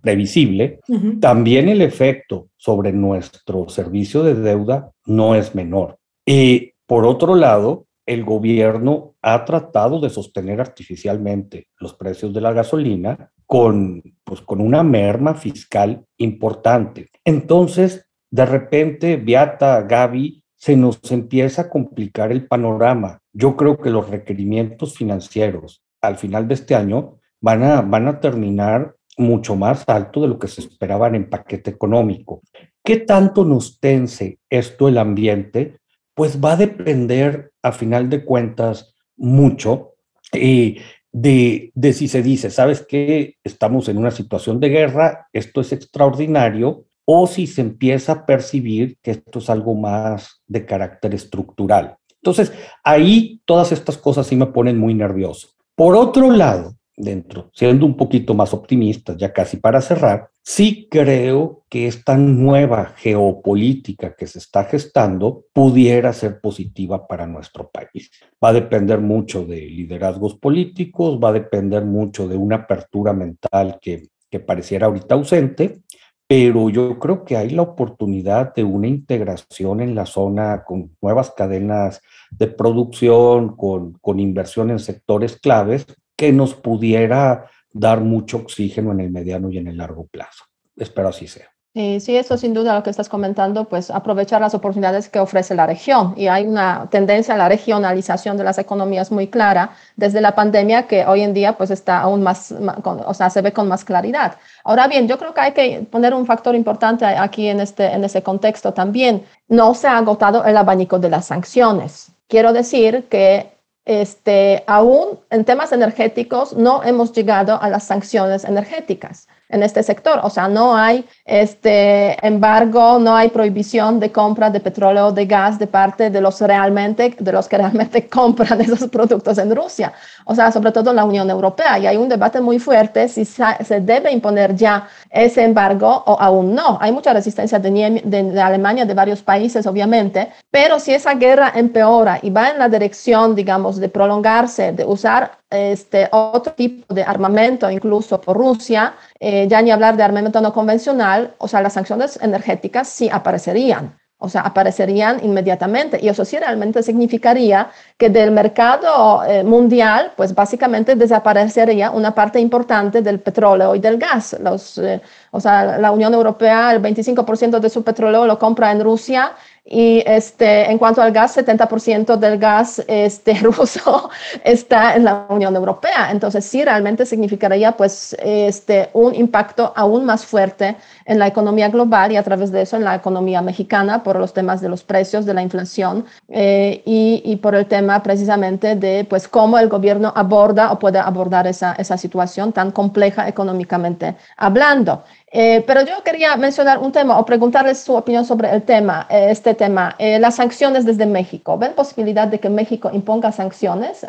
previsible, 0.00 0.80
también 1.20 1.68
el 1.68 1.82
efecto 1.82 2.48
sobre 2.56 2.92
nuestro 2.92 3.68
servicio 3.68 4.24
de 4.24 4.34
deuda 4.34 4.90
no 5.06 5.34
es 5.34 5.54
menor. 5.54 5.98
Y 6.26 6.72
por 6.86 7.04
otro 7.04 7.34
lado, 7.34 7.86
el 8.08 8.24
gobierno 8.24 9.16
ha 9.20 9.44
tratado 9.44 10.00
de 10.00 10.08
sostener 10.08 10.62
artificialmente 10.62 11.68
los 11.78 11.92
precios 11.92 12.32
de 12.32 12.40
la 12.40 12.54
gasolina 12.54 13.30
con, 13.44 14.02
pues, 14.24 14.40
con 14.40 14.62
una 14.62 14.82
merma 14.82 15.34
fiscal 15.34 16.06
importante. 16.16 17.10
Entonces, 17.22 18.08
de 18.30 18.46
repente, 18.46 19.16
Beata, 19.18 19.82
Gaby, 19.82 20.42
se 20.54 20.74
nos 20.74 20.98
empieza 21.12 21.62
a 21.62 21.68
complicar 21.68 22.32
el 22.32 22.46
panorama. 22.46 23.20
Yo 23.34 23.56
creo 23.56 23.76
que 23.76 23.90
los 23.90 24.08
requerimientos 24.08 24.96
financieros 24.96 25.84
al 26.00 26.16
final 26.16 26.48
de 26.48 26.54
este 26.54 26.74
año 26.74 27.18
van 27.42 27.62
a, 27.62 27.82
van 27.82 28.08
a 28.08 28.20
terminar 28.20 28.96
mucho 29.18 29.54
más 29.54 29.84
alto 29.86 30.22
de 30.22 30.28
lo 30.28 30.38
que 30.38 30.48
se 30.48 30.62
esperaban 30.62 31.14
en 31.14 31.28
paquete 31.28 31.70
económico. 31.70 32.40
¿Qué 32.82 32.96
tanto 33.00 33.44
nos 33.44 33.78
tense 33.80 34.38
esto 34.48 34.88
el 34.88 34.96
ambiente? 34.96 35.78
Pues 36.18 36.44
va 36.44 36.54
a 36.54 36.56
depender, 36.56 37.52
a 37.62 37.70
final 37.70 38.10
de 38.10 38.24
cuentas, 38.24 38.92
mucho 39.16 39.94
eh, 40.32 40.82
de, 41.12 41.70
si 41.92 42.08
se 42.08 42.24
dice, 42.24 42.50
¿sabes 42.50 42.84
qué? 42.84 43.36
Estamos 43.44 43.88
en 43.88 43.98
una 43.98 44.10
situación 44.10 44.58
de 44.58 44.68
guerra, 44.68 45.28
esto 45.32 45.60
es 45.60 45.70
extraordinario, 45.70 46.86
o 47.04 47.28
si 47.28 47.46
se 47.46 47.60
empieza 47.60 48.10
a 48.10 48.26
percibir 48.26 48.98
que 49.00 49.12
esto 49.12 49.38
es 49.38 49.48
algo 49.48 49.76
más 49.76 50.42
de 50.48 50.66
carácter 50.66 51.14
estructural. 51.14 51.96
Entonces, 52.20 52.52
ahí 52.82 53.40
todas 53.44 53.70
estas 53.70 53.96
cosas 53.96 54.26
sí 54.26 54.34
me 54.34 54.46
ponen 54.46 54.76
muy 54.76 54.94
nervioso. 54.94 55.50
Por 55.76 55.94
otro 55.94 56.32
lado, 56.32 56.74
dentro, 56.96 57.48
siendo 57.54 57.86
un 57.86 57.96
poquito 57.96 58.34
más 58.34 58.52
optimistas, 58.52 59.16
ya 59.18 59.32
casi 59.32 59.58
para 59.58 59.80
cerrar, 59.80 60.30
sí 60.48 60.88
creo 60.90 61.64
que 61.68 61.86
esta 61.86 62.16
nueva 62.16 62.94
geopolítica 62.96 64.16
que 64.16 64.26
se 64.26 64.38
está 64.38 64.64
gestando 64.64 65.44
pudiera 65.52 66.14
ser 66.14 66.40
positiva 66.40 67.06
para 67.06 67.26
nuestro 67.26 67.68
país. 67.68 68.10
Va 68.42 68.48
a 68.48 68.52
depender 68.54 68.98
mucho 68.98 69.44
de 69.44 69.60
liderazgos 69.60 70.36
políticos, 70.36 71.20
va 71.22 71.28
a 71.28 71.34
depender 71.34 71.84
mucho 71.84 72.26
de 72.26 72.38
una 72.38 72.56
apertura 72.56 73.12
mental 73.12 73.78
que, 73.78 74.08
pareciera 74.46 74.86
ahorita 74.86 75.16
ausente, 75.16 75.82
pero 76.26 76.70
yo 76.70 76.98
creo 76.98 77.26
que 77.26 77.36
hay 77.36 77.50
la 77.50 77.62
oportunidad 77.62 78.54
de 78.54 78.64
una 78.64 78.86
integración 78.86 79.82
en 79.82 79.94
la 79.94 80.06
zona 80.06 80.64
con 80.64 80.96
nuevas 81.02 81.30
cadenas 81.32 82.00
de 82.30 82.46
producción, 82.46 83.54
con, 83.54 83.98
con 84.00 84.18
inversión 84.18 84.70
en 84.70 84.78
sectores 84.78 85.38
claves 85.38 85.84
que 86.16 86.32
nos 86.32 86.54
pudiera 86.54 87.50
dar 87.72 88.00
mucho 88.00 88.38
oxígeno 88.38 88.92
en 88.92 89.00
el 89.00 89.10
mediano 89.10 89.50
y 89.50 89.58
en 89.58 89.68
el 89.68 89.76
largo 89.76 90.06
plazo. 90.06 90.44
Espero 90.76 91.08
así 91.08 91.26
sea. 91.26 91.48
Sí, 91.74 92.00
sí, 92.00 92.16
eso 92.16 92.36
sin 92.36 92.54
duda 92.54 92.74
lo 92.74 92.82
que 92.82 92.90
estás 92.90 93.08
comentando, 93.08 93.66
pues 93.66 93.90
aprovechar 93.90 94.40
las 94.40 94.54
oportunidades 94.54 95.08
que 95.08 95.20
ofrece 95.20 95.54
la 95.54 95.66
región. 95.66 96.14
Y 96.16 96.26
hay 96.26 96.46
una 96.46 96.88
tendencia 96.90 97.34
a 97.34 97.36
la 97.36 97.48
regionalización 97.48 98.36
de 98.36 98.42
las 98.42 98.58
economías 98.58 99.12
muy 99.12 99.28
clara 99.28 99.70
desde 99.94 100.20
la 100.20 100.34
pandemia 100.34 100.88
que 100.88 101.04
hoy 101.06 101.20
en 101.20 101.34
día 101.34 101.56
pues 101.56 101.70
está 101.70 102.00
aún 102.00 102.22
más, 102.22 102.52
o 102.52 103.14
sea, 103.14 103.30
se 103.30 103.42
ve 103.42 103.52
con 103.52 103.68
más 103.68 103.84
claridad. 103.84 104.38
Ahora 104.64 104.88
bien, 104.88 105.06
yo 105.06 105.18
creo 105.18 105.34
que 105.34 105.40
hay 105.40 105.52
que 105.52 105.86
poner 105.88 106.14
un 106.14 106.26
factor 106.26 106.54
importante 106.56 107.04
aquí 107.04 107.46
en, 107.48 107.60
este, 107.60 107.92
en 107.92 108.02
ese 108.02 108.22
contexto 108.22 108.72
también. 108.72 109.22
No 109.46 109.74
se 109.74 109.86
ha 109.86 109.98
agotado 109.98 110.44
el 110.44 110.56
abanico 110.56 110.98
de 110.98 111.10
las 111.10 111.26
sanciones. 111.26 112.10
Quiero 112.28 112.52
decir 112.52 113.04
que 113.08 113.52
este, 113.88 114.62
aún 114.66 115.18
en 115.30 115.44
temas 115.44 115.72
energéticos 115.72 116.52
no 116.52 116.84
hemos 116.84 117.12
llegado 117.12 117.60
a 117.60 117.70
las 117.70 117.84
sanciones 117.84 118.44
energéticas 118.44 119.26
en 119.48 119.62
este 119.62 119.82
sector. 119.82 120.20
O 120.22 120.30
sea, 120.30 120.48
no 120.48 120.76
hay 120.76 121.04
este 121.24 122.16
embargo, 122.26 122.98
no 122.98 123.14
hay 123.14 123.28
prohibición 123.28 124.00
de 124.00 124.12
compra 124.12 124.50
de 124.50 124.60
petróleo 124.60 125.12
de 125.12 125.26
gas 125.26 125.58
de 125.58 125.66
parte 125.66 126.10
de 126.10 126.20
los 126.20 126.40
realmente, 126.40 127.16
de 127.18 127.32
los 127.32 127.48
que 127.48 127.58
realmente 127.58 128.08
compran 128.18 128.60
esos 128.60 128.88
productos 128.88 129.38
en 129.38 129.54
Rusia. 129.54 129.92
O 130.24 130.34
sea, 130.34 130.52
sobre 130.52 130.72
todo 130.72 130.90
en 130.90 130.96
la 130.96 131.04
Unión 131.04 131.30
Europea. 131.30 131.78
Y 131.78 131.86
hay 131.86 131.96
un 131.96 132.08
debate 132.08 132.40
muy 132.40 132.58
fuerte 132.58 133.08
si 133.08 133.24
se 133.24 133.80
debe 133.80 134.12
imponer 134.12 134.54
ya 134.54 134.88
ese 135.10 135.42
embargo 135.44 136.02
o 136.06 136.16
aún 136.20 136.54
no. 136.54 136.78
Hay 136.80 136.92
mucha 136.92 137.12
resistencia 137.12 137.58
de, 137.58 138.02
de 138.04 138.40
Alemania, 138.40 138.84
de 138.84 138.94
varios 138.94 139.22
países, 139.22 139.66
obviamente. 139.66 140.28
Pero 140.50 140.78
si 140.78 140.92
esa 140.92 141.14
guerra 141.14 141.52
empeora 141.54 142.18
y 142.22 142.30
va 142.30 142.50
en 142.50 142.58
la 142.58 142.68
dirección, 142.68 143.34
digamos, 143.34 143.78
de 143.78 143.88
prolongarse, 143.88 144.72
de 144.72 144.84
usar 144.84 145.38
este, 145.50 146.08
otro 146.12 146.52
tipo 146.52 146.92
de 146.92 147.02
armamento, 147.02 147.70
incluso 147.70 148.20
por 148.20 148.36
Rusia, 148.36 148.94
eh, 149.18 149.46
ya 149.48 149.62
ni 149.62 149.70
hablar 149.70 149.96
de 149.96 150.02
armamento 150.02 150.40
no 150.40 150.52
convencional, 150.52 151.34
o 151.38 151.48
sea, 151.48 151.62
las 151.62 151.72
sanciones 151.72 152.18
energéticas 152.22 152.88
sí 152.88 153.08
aparecerían. 153.10 153.98
O 154.20 154.28
sea, 154.28 154.40
aparecerían 154.40 155.24
inmediatamente. 155.24 156.00
Y 156.02 156.08
eso 156.08 156.24
sí 156.24 156.36
realmente 156.36 156.82
significaría 156.82 157.70
que 157.96 158.10
del 158.10 158.32
mercado 158.32 159.22
eh, 159.24 159.44
mundial, 159.44 160.12
pues 160.16 160.34
básicamente 160.34 160.96
desaparecería 160.96 161.92
una 161.92 162.12
parte 162.12 162.40
importante 162.40 163.00
del 163.00 163.20
petróleo 163.20 163.76
y 163.76 163.78
del 163.78 163.96
gas. 163.96 164.36
Los, 164.42 164.76
eh, 164.78 165.00
o 165.30 165.38
sea, 165.40 165.78
la 165.78 165.92
Unión 165.92 166.12
Europea, 166.14 166.72
el 166.72 166.82
25% 166.82 167.60
de 167.60 167.70
su 167.70 167.84
petróleo 167.84 168.26
lo 168.26 168.40
compra 168.40 168.72
en 168.72 168.82
Rusia 168.82 169.36
y 169.70 170.02
este, 170.06 170.70
en 170.70 170.78
cuanto 170.78 171.02
al 171.02 171.12
gas, 171.12 171.36
70% 171.36 172.16
del 172.16 172.38
gas 172.38 172.82
este, 172.86 173.34
ruso 173.42 174.08
está 174.42 174.96
en 174.96 175.04
la 175.04 175.26
Unión 175.28 175.54
Europea. 175.54 176.10
Entonces, 176.10 176.44
sí, 176.46 176.64
realmente 176.64 177.04
significaría 177.04 177.72
pues, 177.72 178.16
este, 178.18 178.88
un 178.94 179.14
impacto 179.14 179.72
aún 179.76 180.06
más 180.06 180.24
fuerte 180.24 180.76
en 181.08 181.18
la 181.18 181.26
economía 181.26 181.70
global 181.70 182.12
y 182.12 182.16
a 182.16 182.22
través 182.22 182.52
de 182.52 182.62
eso 182.62 182.76
en 182.76 182.84
la 182.84 182.94
economía 182.94 183.40
mexicana 183.40 184.02
por 184.02 184.18
los 184.18 184.34
temas 184.34 184.60
de 184.60 184.68
los 184.68 184.84
precios, 184.84 185.24
de 185.24 185.32
la 185.32 185.42
inflación 185.42 186.04
eh, 186.28 186.82
y, 186.84 187.22
y, 187.24 187.36
por 187.36 187.54
el 187.54 187.64
tema 187.66 188.02
precisamente 188.02 188.76
de 188.76 189.06
pues, 189.08 189.26
cómo 189.26 189.58
el 189.58 189.70
gobierno 189.70 190.12
aborda 190.14 190.70
o 190.70 190.78
puede 190.78 190.98
abordar 190.98 191.46
esa, 191.46 191.72
esa 191.72 191.96
situación 191.96 192.52
tan 192.52 192.70
compleja 192.70 193.26
económicamente 193.26 194.16
hablando. 194.36 195.02
Eh, 195.30 195.62
pero 195.66 195.82
yo 195.82 196.02
quería 196.04 196.36
mencionar 196.36 196.78
un 196.78 196.92
tema 196.92 197.18
o 197.18 197.24
preguntarles 197.24 197.80
su 197.80 197.94
opinión 197.94 198.24
sobre 198.24 198.50
el 198.50 198.62
tema, 198.62 199.06
eh, 199.10 199.28
este 199.30 199.54
tema, 199.54 199.94
las 199.98 200.36
sanciones 200.36 200.84
desde 200.84 201.06
México. 201.06 201.58
¿Ven 201.58 201.72
posibilidad 201.72 202.28
de 202.28 202.38
que 202.38 202.50
México 202.50 202.90
imponga 202.92 203.32
sanciones 203.32 204.06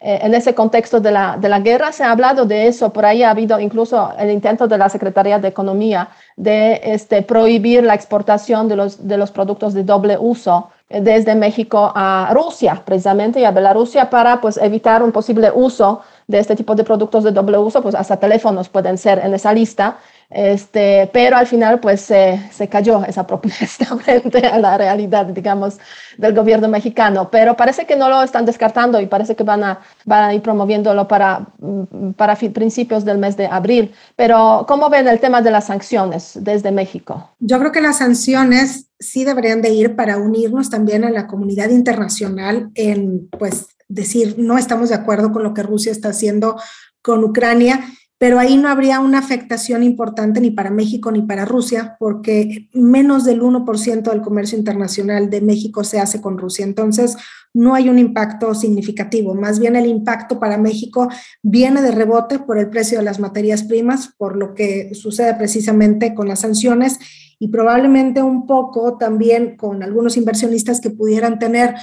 ah, 0.00 0.26
en 0.26 0.34
ese 0.34 0.54
contexto 0.54 1.00
de 1.00 1.10
la, 1.10 1.36
de 1.36 1.48
la 1.48 1.60
guerra? 1.60 1.92
Se 1.92 2.04
ha 2.04 2.10
hablado 2.10 2.44
de 2.44 2.66
eso, 2.66 2.92
por 2.92 3.04
ahí 3.04 3.22
ha 3.22 3.30
habido 3.30 3.58
incluso 3.60 4.12
el 4.18 4.30
intento 4.30 4.66
de 4.66 4.78
la 4.78 4.88
Secretaría 4.88 5.38
de 5.38 5.48
Economía 5.48 6.08
de 6.36 6.80
este, 6.84 7.22
prohibir 7.22 7.82
la 7.82 7.94
exportación 7.94 8.68
de 8.68 8.76
los, 8.76 9.06
de 9.06 9.16
los 9.16 9.30
productos 9.30 9.74
de 9.74 9.84
doble 9.84 10.16
uso 10.18 10.70
desde 10.88 11.34
México 11.34 11.92
a 11.94 12.30
Rusia, 12.32 12.82
precisamente, 12.84 13.40
y 13.40 13.44
a 13.44 13.50
Bielorrusia 13.50 14.08
para 14.08 14.40
pues, 14.40 14.56
evitar 14.56 15.02
un 15.02 15.12
posible 15.12 15.50
uso 15.54 16.00
de 16.26 16.38
este 16.38 16.56
tipo 16.56 16.74
de 16.74 16.84
productos 16.84 17.24
de 17.24 17.30
doble 17.30 17.58
uso, 17.58 17.82
pues 17.82 17.94
hasta 17.94 18.16
teléfonos 18.16 18.68
pueden 18.68 18.96
ser 18.96 19.18
en 19.18 19.34
esa 19.34 19.52
lista. 19.52 19.98
Este, 20.30 21.08
pero 21.10 21.38
al 21.38 21.46
final 21.46 21.80
pues 21.80 22.02
se 22.02 22.68
cayó 22.70 23.02
esa 23.04 23.26
propuesta 23.26 23.86
frente 24.04 24.46
a 24.46 24.58
la 24.58 24.76
realidad, 24.76 25.26
digamos, 25.26 25.78
del 26.18 26.34
gobierno 26.34 26.68
mexicano. 26.68 27.30
Pero 27.30 27.56
parece 27.56 27.86
que 27.86 27.96
no 27.96 28.08
lo 28.08 28.22
están 28.22 28.44
descartando 28.44 29.00
y 29.00 29.06
parece 29.06 29.34
que 29.34 29.42
van 29.42 29.64
a, 29.64 29.80
van 30.04 30.24
a 30.24 30.34
ir 30.34 30.42
promoviéndolo 30.42 31.08
para, 31.08 31.46
mm, 31.58 32.12
para 32.12 32.36
principios 32.36 33.04
del 33.04 33.18
mes 33.18 33.36
de 33.36 33.46
abril. 33.46 33.94
Pero 34.16 34.66
¿cómo 34.68 34.90
ven 34.90 35.08
el 35.08 35.18
tema 35.18 35.40
de 35.40 35.50
las 35.50 35.66
sanciones 35.66 36.32
desde 36.34 36.72
México? 36.72 37.30
Yo 37.38 37.58
creo 37.58 37.72
que 37.72 37.80
las 37.80 37.98
sanciones 37.98 38.90
sí 38.98 39.24
deberían 39.24 39.62
de 39.62 39.70
ir 39.70 39.96
para 39.96 40.18
unirnos 40.18 40.68
también 40.68 41.04
a 41.04 41.10
la 41.10 41.26
comunidad 41.26 41.70
internacional 41.70 42.70
en, 42.74 43.28
pues, 43.28 43.68
decir, 43.88 44.34
no 44.36 44.58
estamos 44.58 44.90
de 44.90 44.96
acuerdo 44.96 45.32
con 45.32 45.42
lo 45.42 45.54
que 45.54 45.62
Rusia 45.62 45.92
está 45.92 46.10
haciendo 46.10 46.56
con 47.00 47.24
Ucrania 47.24 47.80
pero 48.18 48.40
ahí 48.40 48.56
no 48.56 48.68
habría 48.68 48.98
una 48.98 49.20
afectación 49.20 49.84
importante 49.84 50.40
ni 50.40 50.50
para 50.50 50.70
México 50.70 51.12
ni 51.12 51.22
para 51.22 51.44
Rusia, 51.44 51.96
porque 52.00 52.68
menos 52.74 53.24
del 53.24 53.40
1% 53.40 54.10
del 54.10 54.20
comercio 54.22 54.58
internacional 54.58 55.30
de 55.30 55.40
México 55.40 55.84
se 55.84 56.00
hace 56.00 56.20
con 56.20 56.36
Rusia. 56.36 56.64
Entonces, 56.64 57.16
no 57.54 57.74
hay 57.74 57.88
un 57.88 57.98
impacto 57.98 58.54
significativo. 58.54 59.34
Más 59.34 59.60
bien 59.60 59.76
el 59.76 59.86
impacto 59.86 60.40
para 60.40 60.58
México 60.58 61.08
viene 61.42 61.80
de 61.80 61.92
rebote 61.92 62.40
por 62.40 62.58
el 62.58 62.70
precio 62.70 62.98
de 62.98 63.04
las 63.04 63.20
materias 63.20 63.62
primas, 63.62 64.10
por 64.18 64.36
lo 64.36 64.52
que 64.54 64.94
sucede 64.94 65.34
precisamente 65.34 66.14
con 66.14 66.28
las 66.28 66.40
sanciones 66.40 66.98
y 67.38 67.48
probablemente 67.48 68.22
un 68.22 68.46
poco 68.46 68.98
también 68.98 69.56
con 69.56 69.82
algunos 69.82 70.16
inversionistas 70.16 70.80
que 70.80 70.90
pudieran 70.90 71.38
tener 71.38 71.74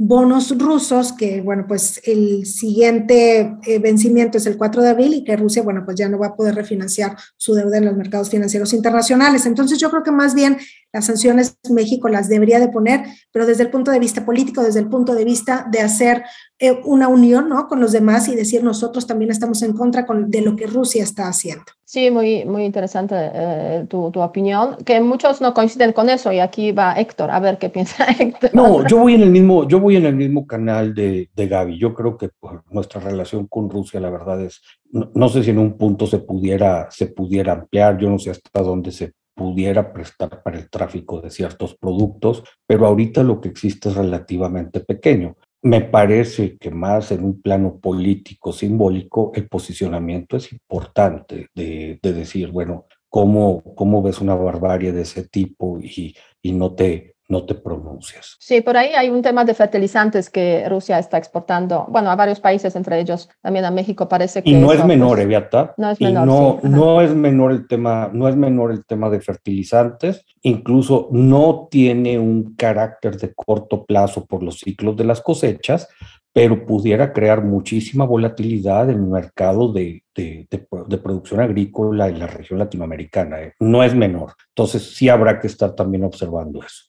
bonos 0.00 0.56
rusos, 0.56 1.12
que 1.12 1.40
bueno, 1.40 1.64
pues 1.66 2.00
el 2.04 2.46
siguiente 2.46 3.56
eh, 3.66 3.78
vencimiento 3.80 4.38
es 4.38 4.46
el 4.46 4.56
4 4.56 4.80
de 4.80 4.90
abril 4.90 5.14
y 5.14 5.24
que 5.24 5.36
Rusia, 5.36 5.62
bueno, 5.62 5.82
pues 5.84 5.96
ya 5.96 6.08
no 6.08 6.20
va 6.20 6.28
a 6.28 6.36
poder 6.36 6.54
refinanciar 6.54 7.16
su 7.36 7.52
deuda 7.54 7.78
en 7.78 7.86
los 7.86 7.96
mercados 7.96 8.30
financieros 8.30 8.72
internacionales. 8.72 9.44
Entonces 9.44 9.78
yo 9.80 9.90
creo 9.90 10.04
que 10.04 10.12
más 10.12 10.34
bien 10.34 10.56
las 10.92 11.06
sanciones 11.06 11.58
México 11.70 12.08
las 12.08 12.28
debería 12.28 12.60
de 12.60 12.68
poner, 12.68 13.04
pero 13.30 13.46
desde 13.46 13.64
el 13.64 13.70
punto 13.70 13.90
de 13.90 13.98
vista 13.98 14.24
político, 14.24 14.62
desde 14.62 14.80
el 14.80 14.88
punto 14.88 15.14
de 15.14 15.24
vista 15.24 15.66
de 15.70 15.80
hacer 15.80 16.22
eh, 16.58 16.80
una 16.84 17.08
unión 17.08 17.48
¿no? 17.48 17.68
con 17.68 17.80
los 17.80 17.92
demás 17.92 18.26
y 18.28 18.34
decir 18.34 18.64
nosotros 18.64 19.06
también 19.06 19.30
estamos 19.30 19.62
en 19.62 19.74
contra 19.74 20.06
con, 20.06 20.30
de 20.30 20.40
lo 20.40 20.56
que 20.56 20.66
Rusia 20.66 21.02
está 21.02 21.28
haciendo. 21.28 21.64
Sí, 21.84 22.10
muy, 22.10 22.44
muy 22.44 22.64
interesante 22.64 23.14
eh, 23.16 23.86
tu, 23.88 24.10
tu, 24.10 24.20
opinión, 24.20 24.76
que 24.84 25.00
muchos 25.00 25.40
no 25.40 25.54
coinciden 25.54 25.92
con 25.92 26.08
eso 26.10 26.32
y 26.32 26.40
aquí 26.40 26.72
va 26.72 26.94
Héctor, 26.94 27.30
a 27.30 27.40
ver 27.40 27.58
qué 27.58 27.68
piensa 27.68 28.04
Héctor. 28.18 28.50
No, 28.54 28.86
yo 28.86 28.98
voy 28.98 29.14
en 29.14 29.22
el 29.22 29.30
mismo, 29.30 29.68
yo 29.68 29.80
voy 29.80 29.96
en 29.96 30.06
el 30.06 30.16
mismo 30.16 30.46
canal 30.46 30.94
de, 30.94 31.30
de 31.34 31.46
Gaby. 31.46 31.78
Yo 31.78 31.94
creo 31.94 32.16
que 32.16 32.30
pues, 32.40 32.54
nuestra 32.70 33.00
relación 33.00 33.46
con 33.46 33.70
Rusia, 33.70 34.00
la 34.00 34.10
verdad 34.10 34.42
es, 34.42 34.60
no, 34.90 35.10
no, 35.14 35.28
sé 35.28 35.42
si 35.42 35.50
en 35.50 35.58
un 35.58 35.78
punto 35.78 36.06
se 36.06 36.18
pudiera, 36.18 36.90
se 36.90 37.06
pudiera 37.06 37.52
ampliar, 37.52 37.98
yo 37.98 38.10
no 38.10 38.18
sé 38.18 38.30
hasta 38.30 38.62
dónde 38.62 38.90
se 38.90 39.12
pudiera 39.38 39.92
prestar 39.92 40.42
para 40.42 40.58
el 40.58 40.68
tráfico 40.68 41.20
de 41.20 41.30
ciertos 41.30 41.76
productos, 41.76 42.42
pero 42.66 42.86
ahorita 42.86 43.22
lo 43.22 43.40
que 43.40 43.48
existe 43.48 43.88
es 43.88 43.94
relativamente 43.94 44.80
pequeño. 44.80 45.36
Me 45.62 45.80
parece 45.80 46.58
que 46.58 46.70
más 46.70 47.12
en 47.12 47.24
un 47.24 47.40
plano 47.40 47.78
político, 47.78 48.52
simbólico, 48.52 49.32
el 49.34 49.48
posicionamiento 49.48 50.36
es 50.36 50.52
importante 50.52 51.46
de, 51.54 51.98
de 52.02 52.12
decir, 52.12 52.50
bueno, 52.50 52.86
¿cómo, 53.08 53.62
¿cómo 53.74 54.02
ves 54.02 54.20
una 54.20 54.34
barbarie 54.34 54.92
de 54.92 55.02
ese 55.02 55.28
tipo 55.28 55.78
y, 55.80 56.14
y 56.42 56.52
no 56.52 56.74
te 56.74 57.14
no 57.28 57.44
te 57.44 57.54
pronuncias. 57.54 58.36
Sí, 58.40 58.62
por 58.62 58.76
ahí 58.76 58.94
hay 58.96 59.10
un 59.10 59.20
tema 59.20 59.44
de 59.44 59.52
fertilizantes 59.52 60.30
que 60.30 60.66
Rusia 60.68 60.98
está 60.98 61.18
exportando, 61.18 61.86
bueno, 61.88 62.10
a 62.10 62.16
varios 62.16 62.40
países, 62.40 62.74
entre 62.74 62.98
ellos 62.98 63.28
también 63.42 63.66
a 63.66 63.70
México 63.70 64.08
parece 64.08 64.42
que... 64.42 64.50
Y 64.50 64.54
no 64.54 64.72
es 64.72 64.82
menor, 64.84 65.20
Eviata. 65.20 65.70
¿eh, 65.70 65.74
No 65.76 65.90
es 65.90 66.00
menor. 66.00 66.24
Y 66.24 66.26
no, 66.26 66.58
sí, 66.62 66.68
no 66.68 67.00
es 67.02 67.14
menor 67.14 67.52
el 67.52 67.68
tema, 67.68 68.10
no 68.12 68.28
es 68.28 68.36
menor 68.36 68.72
el 68.72 68.84
tema 68.86 69.10
de 69.10 69.20
fertilizantes, 69.20 70.24
incluso 70.42 71.08
no 71.12 71.68
tiene 71.70 72.18
un 72.18 72.54
carácter 72.56 73.18
de 73.18 73.34
corto 73.34 73.84
plazo 73.84 74.24
por 74.24 74.42
los 74.42 74.60
ciclos 74.60 74.96
de 74.96 75.04
las 75.04 75.20
cosechas, 75.20 75.88
pero 76.32 76.64
pudiera 76.64 77.12
crear 77.12 77.42
muchísima 77.42 78.04
volatilidad 78.04 78.88
en 78.88 78.96
el 78.96 79.06
mercado 79.06 79.72
de, 79.72 80.04
de, 80.14 80.46
de, 80.50 80.66
de 80.86 80.98
producción 80.98 81.40
agrícola 81.40 82.08
en 82.08 82.18
la 82.20 82.26
región 82.26 82.58
latinoamericana. 82.58 83.40
¿eh? 83.42 83.54
No 83.60 83.82
es 83.82 83.94
menor. 83.94 84.34
Entonces 84.50 84.94
sí 84.94 85.08
habrá 85.08 85.40
que 85.40 85.48
estar 85.48 85.74
también 85.74 86.04
observando 86.04 86.60
eso. 86.62 86.84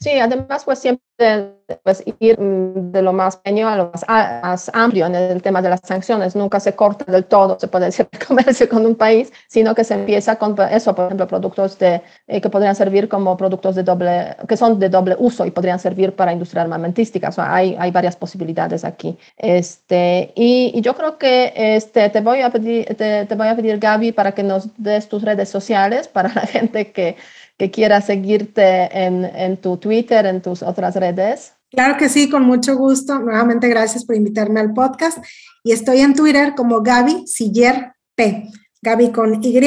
Sí, 0.00 0.10
además, 0.20 0.64
pues 0.64 0.78
siempre 0.78 1.58
pues, 1.82 2.04
ir 2.20 2.38
mm, 2.40 2.92
de 2.92 3.02
lo 3.02 3.12
más 3.12 3.36
pequeño 3.38 3.68
a 3.68 3.76
lo 3.76 3.90
más, 3.90 4.04
más, 4.08 4.70
amplio 4.72 5.06
en 5.06 5.16
el 5.16 5.42
tema 5.42 5.60
de 5.60 5.70
las 5.70 5.80
sanciones. 5.82 6.36
Nunca 6.36 6.60
se 6.60 6.74
corta 6.76 7.10
del 7.10 7.24
todo, 7.24 7.58
se 7.58 7.66
puede 7.66 7.86
decir, 7.86 8.08
el 8.12 8.24
comercio 8.24 8.68
con 8.68 8.86
un 8.86 8.94
país, 8.94 9.32
sino 9.48 9.74
que 9.74 9.82
se 9.82 9.94
empieza 9.94 10.36
con 10.36 10.56
eso, 10.70 10.94
por 10.94 11.06
ejemplo, 11.06 11.26
productos 11.26 11.78
de, 11.80 12.00
eh, 12.28 12.40
que 12.40 12.48
podrían 12.48 12.76
servir 12.76 13.08
como 13.08 13.36
productos 13.36 13.74
de 13.74 13.82
doble, 13.82 14.36
que 14.46 14.56
son 14.56 14.78
de 14.78 14.88
doble 14.88 15.16
uso 15.18 15.44
y 15.44 15.50
podrían 15.50 15.80
servir 15.80 16.14
para 16.14 16.32
industria 16.32 16.62
armamentística. 16.62 17.30
O 17.30 17.32
sea, 17.32 17.52
hay, 17.52 17.76
hay 17.78 17.90
varias 17.90 18.14
posibilidades 18.14 18.84
aquí. 18.84 19.18
Este, 19.36 20.32
y, 20.36 20.70
y, 20.74 20.80
yo 20.80 20.94
creo 20.94 21.18
que 21.18 21.52
este, 21.56 22.08
te, 22.10 22.20
voy 22.20 22.42
a 22.42 22.50
pedir, 22.50 22.86
te, 22.96 23.26
te 23.26 23.34
voy 23.34 23.48
a 23.48 23.56
pedir, 23.56 23.78
Gaby, 23.78 24.12
para 24.12 24.32
que 24.32 24.44
nos 24.44 24.68
des 24.76 25.08
tus 25.08 25.22
redes 25.22 25.48
sociales 25.48 26.06
para 26.06 26.32
la 26.32 26.42
gente 26.46 26.92
que 26.92 27.16
que 27.58 27.70
quiera 27.70 28.00
seguirte 28.00 28.88
en, 29.04 29.24
en, 29.24 29.56
tu 29.56 29.76
Twitter, 29.76 30.24
en 30.26 30.40
tus 30.40 30.62
otras 30.62 30.94
redes? 30.94 31.54
Claro 31.70 31.98
que 31.98 32.08
sí, 32.08 32.30
con 32.30 32.44
mucho 32.44 32.76
gusto. 32.76 33.18
Nuevamente, 33.18 33.68
gracias 33.68 34.04
por 34.04 34.16
invitarme 34.16 34.60
al 34.60 34.72
podcast. 34.72 35.18
Y 35.62 35.72
estoy 35.72 36.00
en 36.00 36.14
Twitter 36.14 36.54
como 36.54 36.80
Gaby 36.80 37.26
Siller 37.26 37.92
P. 38.14 38.48
Gaby 38.80 39.10
con 39.10 39.42
Y 39.42 39.60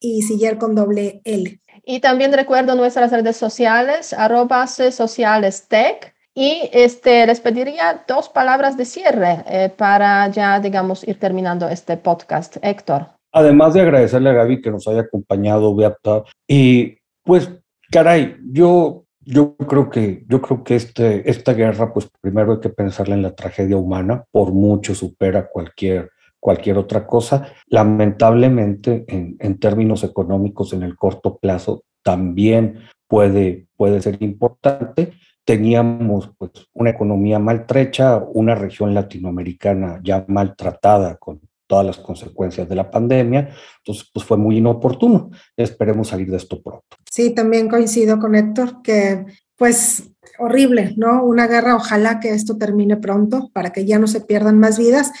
y 0.00 0.22
Siller 0.22 0.58
con 0.58 0.74
doble 0.74 1.22
L. 1.24 1.60
Y 1.84 2.00
también 2.00 2.32
recuerdo 2.32 2.76
nuestras 2.76 3.10
redes 3.10 3.36
sociales, 3.36 4.12
arroba 4.12 4.66
sociales 4.66 5.66
tech. 5.66 6.14
Y 6.34 6.70
este, 6.72 7.26
les 7.26 7.40
pediría 7.40 8.04
dos 8.06 8.28
palabras 8.28 8.76
de 8.76 8.84
cierre 8.84 9.44
eh, 9.48 9.72
para 9.76 10.28
ya, 10.28 10.60
digamos, 10.60 11.06
ir 11.08 11.18
terminando 11.18 11.68
este 11.68 11.96
podcast. 11.96 12.58
Héctor. 12.62 13.08
Además 13.32 13.74
de 13.74 13.80
agradecerle 13.80 14.30
a 14.30 14.34
Gaby 14.34 14.60
que 14.62 14.70
nos 14.70 14.86
haya 14.86 15.00
acompañado, 15.00 15.74
Beata, 15.74 16.22
y 16.46 16.99
pues, 17.24 17.50
caray, 17.90 18.36
yo, 18.52 19.04
yo 19.20 19.56
creo 19.56 19.90
que, 19.90 20.24
yo 20.28 20.40
creo 20.40 20.64
que 20.64 20.76
este, 20.76 21.28
esta 21.28 21.52
guerra, 21.54 21.92
pues 21.92 22.10
primero 22.20 22.52
hay 22.52 22.60
que 22.60 22.70
pensarla 22.70 23.14
en 23.14 23.22
la 23.22 23.34
tragedia 23.34 23.76
humana, 23.76 24.24
por 24.30 24.52
mucho 24.52 24.94
supera 24.94 25.48
cualquier, 25.48 26.10
cualquier 26.38 26.78
otra 26.78 27.06
cosa. 27.06 27.52
Lamentablemente, 27.66 29.04
en, 29.08 29.36
en 29.38 29.58
términos 29.58 30.04
económicos, 30.04 30.72
en 30.72 30.82
el 30.82 30.96
corto 30.96 31.38
plazo, 31.38 31.84
también 32.02 32.80
puede, 33.06 33.66
puede 33.76 34.00
ser 34.00 34.22
importante. 34.22 35.12
Teníamos 35.44 36.30
pues, 36.38 36.52
una 36.72 36.90
economía 36.90 37.38
maltrecha, 37.38 38.18
una 38.18 38.54
región 38.54 38.94
latinoamericana 38.94 40.00
ya 40.02 40.24
maltratada 40.28 41.16
con 41.16 41.40
todas 41.70 41.86
las 41.86 41.98
consecuencias 41.98 42.68
de 42.68 42.74
la 42.74 42.90
pandemia. 42.90 43.54
Entonces, 43.78 44.10
pues 44.12 44.26
fue 44.26 44.36
muy 44.36 44.56
inoportuno. 44.56 45.30
Esperemos 45.56 46.08
salir 46.08 46.28
de 46.28 46.36
esto 46.36 46.60
pronto. 46.60 46.96
Sí, 47.08 47.30
también 47.30 47.68
coincido 47.68 48.18
con 48.18 48.34
Héctor 48.34 48.82
que 48.82 49.24
pues 49.56 50.10
horrible, 50.38 50.94
¿no? 50.96 51.22
Una 51.22 51.46
guerra, 51.46 51.76
ojalá 51.76 52.18
que 52.18 52.30
esto 52.30 52.58
termine 52.58 52.96
pronto 52.96 53.50
para 53.52 53.70
que 53.70 53.84
ya 53.84 54.00
no 54.00 54.08
se 54.08 54.20
pierdan 54.20 54.58
más 54.58 54.78
vidas 54.78 55.12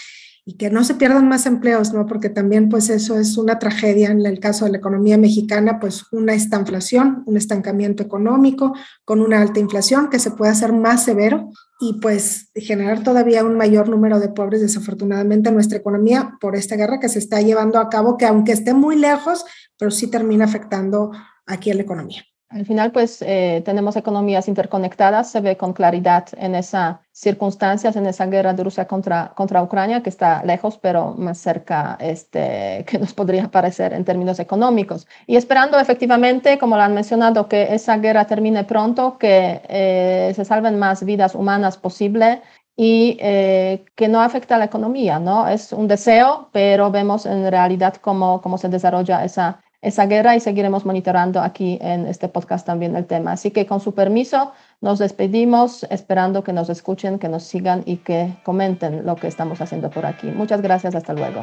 y 0.44 0.56
que 0.56 0.70
no 0.70 0.84
se 0.84 0.94
pierdan 0.94 1.28
más 1.28 1.46
empleos, 1.46 1.92
¿no? 1.92 2.06
Porque 2.06 2.28
también 2.28 2.68
pues 2.68 2.88
eso 2.90 3.18
es 3.18 3.36
una 3.36 3.58
tragedia 3.58 4.10
en 4.10 4.24
el 4.24 4.40
caso 4.40 4.64
de 4.64 4.72
la 4.72 4.78
economía 4.78 5.18
mexicana, 5.18 5.78
pues 5.78 6.04
una 6.12 6.34
estanflación, 6.34 7.22
un 7.26 7.36
estancamiento 7.36 8.02
económico 8.02 8.74
con 9.04 9.20
una 9.20 9.40
alta 9.40 9.60
inflación 9.60 10.08
que 10.08 10.18
se 10.18 10.30
puede 10.30 10.52
hacer 10.52 10.72
más 10.72 11.04
severo 11.04 11.50
y 11.80 12.00
pues 12.00 12.50
generar 12.54 13.02
todavía 13.02 13.44
un 13.44 13.56
mayor 13.56 13.88
número 13.88 14.20
de 14.20 14.28
pobres 14.28 14.60
desafortunadamente 14.60 15.48
en 15.48 15.54
nuestra 15.54 15.78
economía 15.78 16.36
por 16.40 16.56
esta 16.56 16.76
guerra 16.76 17.00
que 17.00 17.08
se 17.08 17.18
está 17.18 17.40
llevando 17.40 17.78
a 17.78 17.88
cabo, 17.88 18.16
que 18.16 18.26
aunque 18.26 18.52
esté 18.52 18.74
muy 18.74 18.96
lejos, 18.96 19.44
pero 19.78 19.90
sí 19.90 20.08
termina 20.08 20.44
afectando 20.44 21.10
aquí 21.46 21.72
la 21.72 21.82
economía. 21.82 22.22
Al 22.52 22.66
final, 22.66 22.90
pues 22.90 23.22
eh, 23.22 23.62
tenemos 23.64 23.94
economías 23.94 24.48
interconectadas, 24.48 25.30
se 25.30 25.40
ve 25.40 25.56
con 25.56 25.72
claridad 25.72 26.26
en 26.36 26.56
esas 26.56 26.96
circunstancias, 27.12 27.94
en 27.94 28.06
esa 28.06 28.26
guerra 28.26 28.52
de 28.54 28.64
Rusia 28.64 28.88
contra, 28.88 29.32
contra 29.36 29.62
Ucrania, 29.62 30.02
que 30.02 30.10
está 30.10 30.42
lejos, 30.44 30.76
pero 30.76 31.14
más 31.16 31.38
cerca 31.38 31.96
este, 32.00 32.84
que 32.88 32.98
nos 32.98 33.14
podría 33.14 33.48
parecer 33.52 33.92
en 33.92 34.04
términos 34.04 34.40
económicos. 34.40 35.06
Y 35.28 35.36
esperando 35.36 35.78
efectivamente, 35.78 36.58
como 36.58 36.74
lo 36.76 36.82
han 36.82 36.92
mencionado, 36.92 37.46
que 37.48 37.72
esa 37.72 37.98
guerra 37.98 38.26
termine 38.26 38.64
pronto, 38.64 39.16
que 39.16 39.62
eh, 39.68 40.32
se 40.34 40.44
salven 40.44 40.76
más 40.76 41.04
vidas 41.04 41.36
humanas 41.36 41.76
posible 41.78 42.42
y 42.74 43.16
eh, 43.20 43.84
que 43.94 44.08
no 44.08 44.20
afecta 44.22 44.56
a 44.56 44.58
la 44.58 44.64
economía, 44.64 45.20
¿no? 45.20 45.46
Es 45.46 45.72
un 45.72 45.86
deseo, 45.86 46.48
pero 46.52 46.90
vemos 46.90 47.26
en 47.26 47.48
realidad 47.48 47.94
cómo, 48.00 48.40
cómo 48.40 48.58
se 48.58 48.68
desarrolla 48.68 49.24
esa 49.24 49.60
esa 49.82 50.06
guerra 50.06 50.36
y 50.36 50.40
seguiremos 50.40 50.84
monitorando 50.84 51.40
aquí 51.40 51.78
en 51.80 52.06
este 52.06 52.28
podcast 52.28 52.66
también 52.66 52.96
el 52.96 53.06
tema. 53.06 53.32
Así 53.32 53.50
que 53.50 53.66
con 53.66 53.80
su 53.80 53.94
permiso 53.94 54.52
nos 54.80 54.98
despedimos 54.98 55.84
esperando 55.90 56.44
que 56.44 56.52
nos 56.52 56.68
escuchen, 56.68 57.18
que 57.18 57.28
nos 57.28 57.44
sigan 57.44 57.82
y 57.86 57.98
que 57.98 58.34
comenten 58.44 59.06
lo 59.06 59.16
que 59.16 59.28
estamos 59.28 59.60
haciendo 59.60 59.90
por 59.90 60.06
aquí. 60.06 60.28
Muchas 60.28 60.60
gracias, 60.60 60.94
hasta 60.94 61.14
luego. 61.14 61.42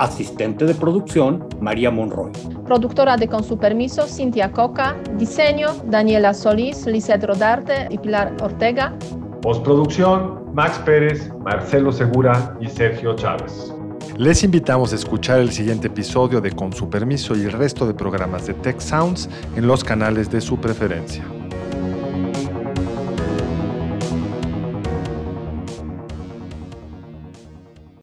Asistente 0.00 0.64
de 0.64 0.74
producción, 0.74 1.46
María 1.60 1.90
Monroy. 1.90 2.32
Productora 2.64 3.18
de 3.18 3.28
Con 3.28 3.44
su 3.44 3.58
permiso, 3.58 4.06
Cintia 4.06 4.50
Coca. 4.50 4.96
Diseño, 5.18 5.74
Daniela 5.84 6.32
Solís, 6.32 6.86
Lizeth 6.86 7.22
Rodarte 7.22 7.86
y 7.90 7.98
Pilar 7.98 8.34
Ortega. 8.42 8.94
Postproducción, 9.42 10.54
Max 10.54 10.80
Pérez, 10.86 11.30
Marcelo 11.44 11.92
Segura 11.92 12.56
y 12.62 12.68
Sergio 12.68 13.14
Chávez. 13.14 13.74
Les 14.16 14.42
invitamos 14.42 14.94
a 14.94 14.96
escuchar 14.96 15.38
el 15.38 15.50
siguiente 15.50 15.88
episodio 15.88 16.40
de 16.40 16.50
Con 16.52 16.72
su 16.72 16.88
permiso 16.88 17.36
y 17.36 17.42
el 17.42 17.52
resto 17.52 17.86
de 17.86 17.92
programas 17.92 18.46
de 18.46 18.54
Tech 18.54 18.80
Sounds 18.80 19.28
en 19.54 19.66
los 19.66 19.84
canales 19.84 20.30
de 20.30 20.40
su 20.40 20.56
preferencia. 20.56 21.22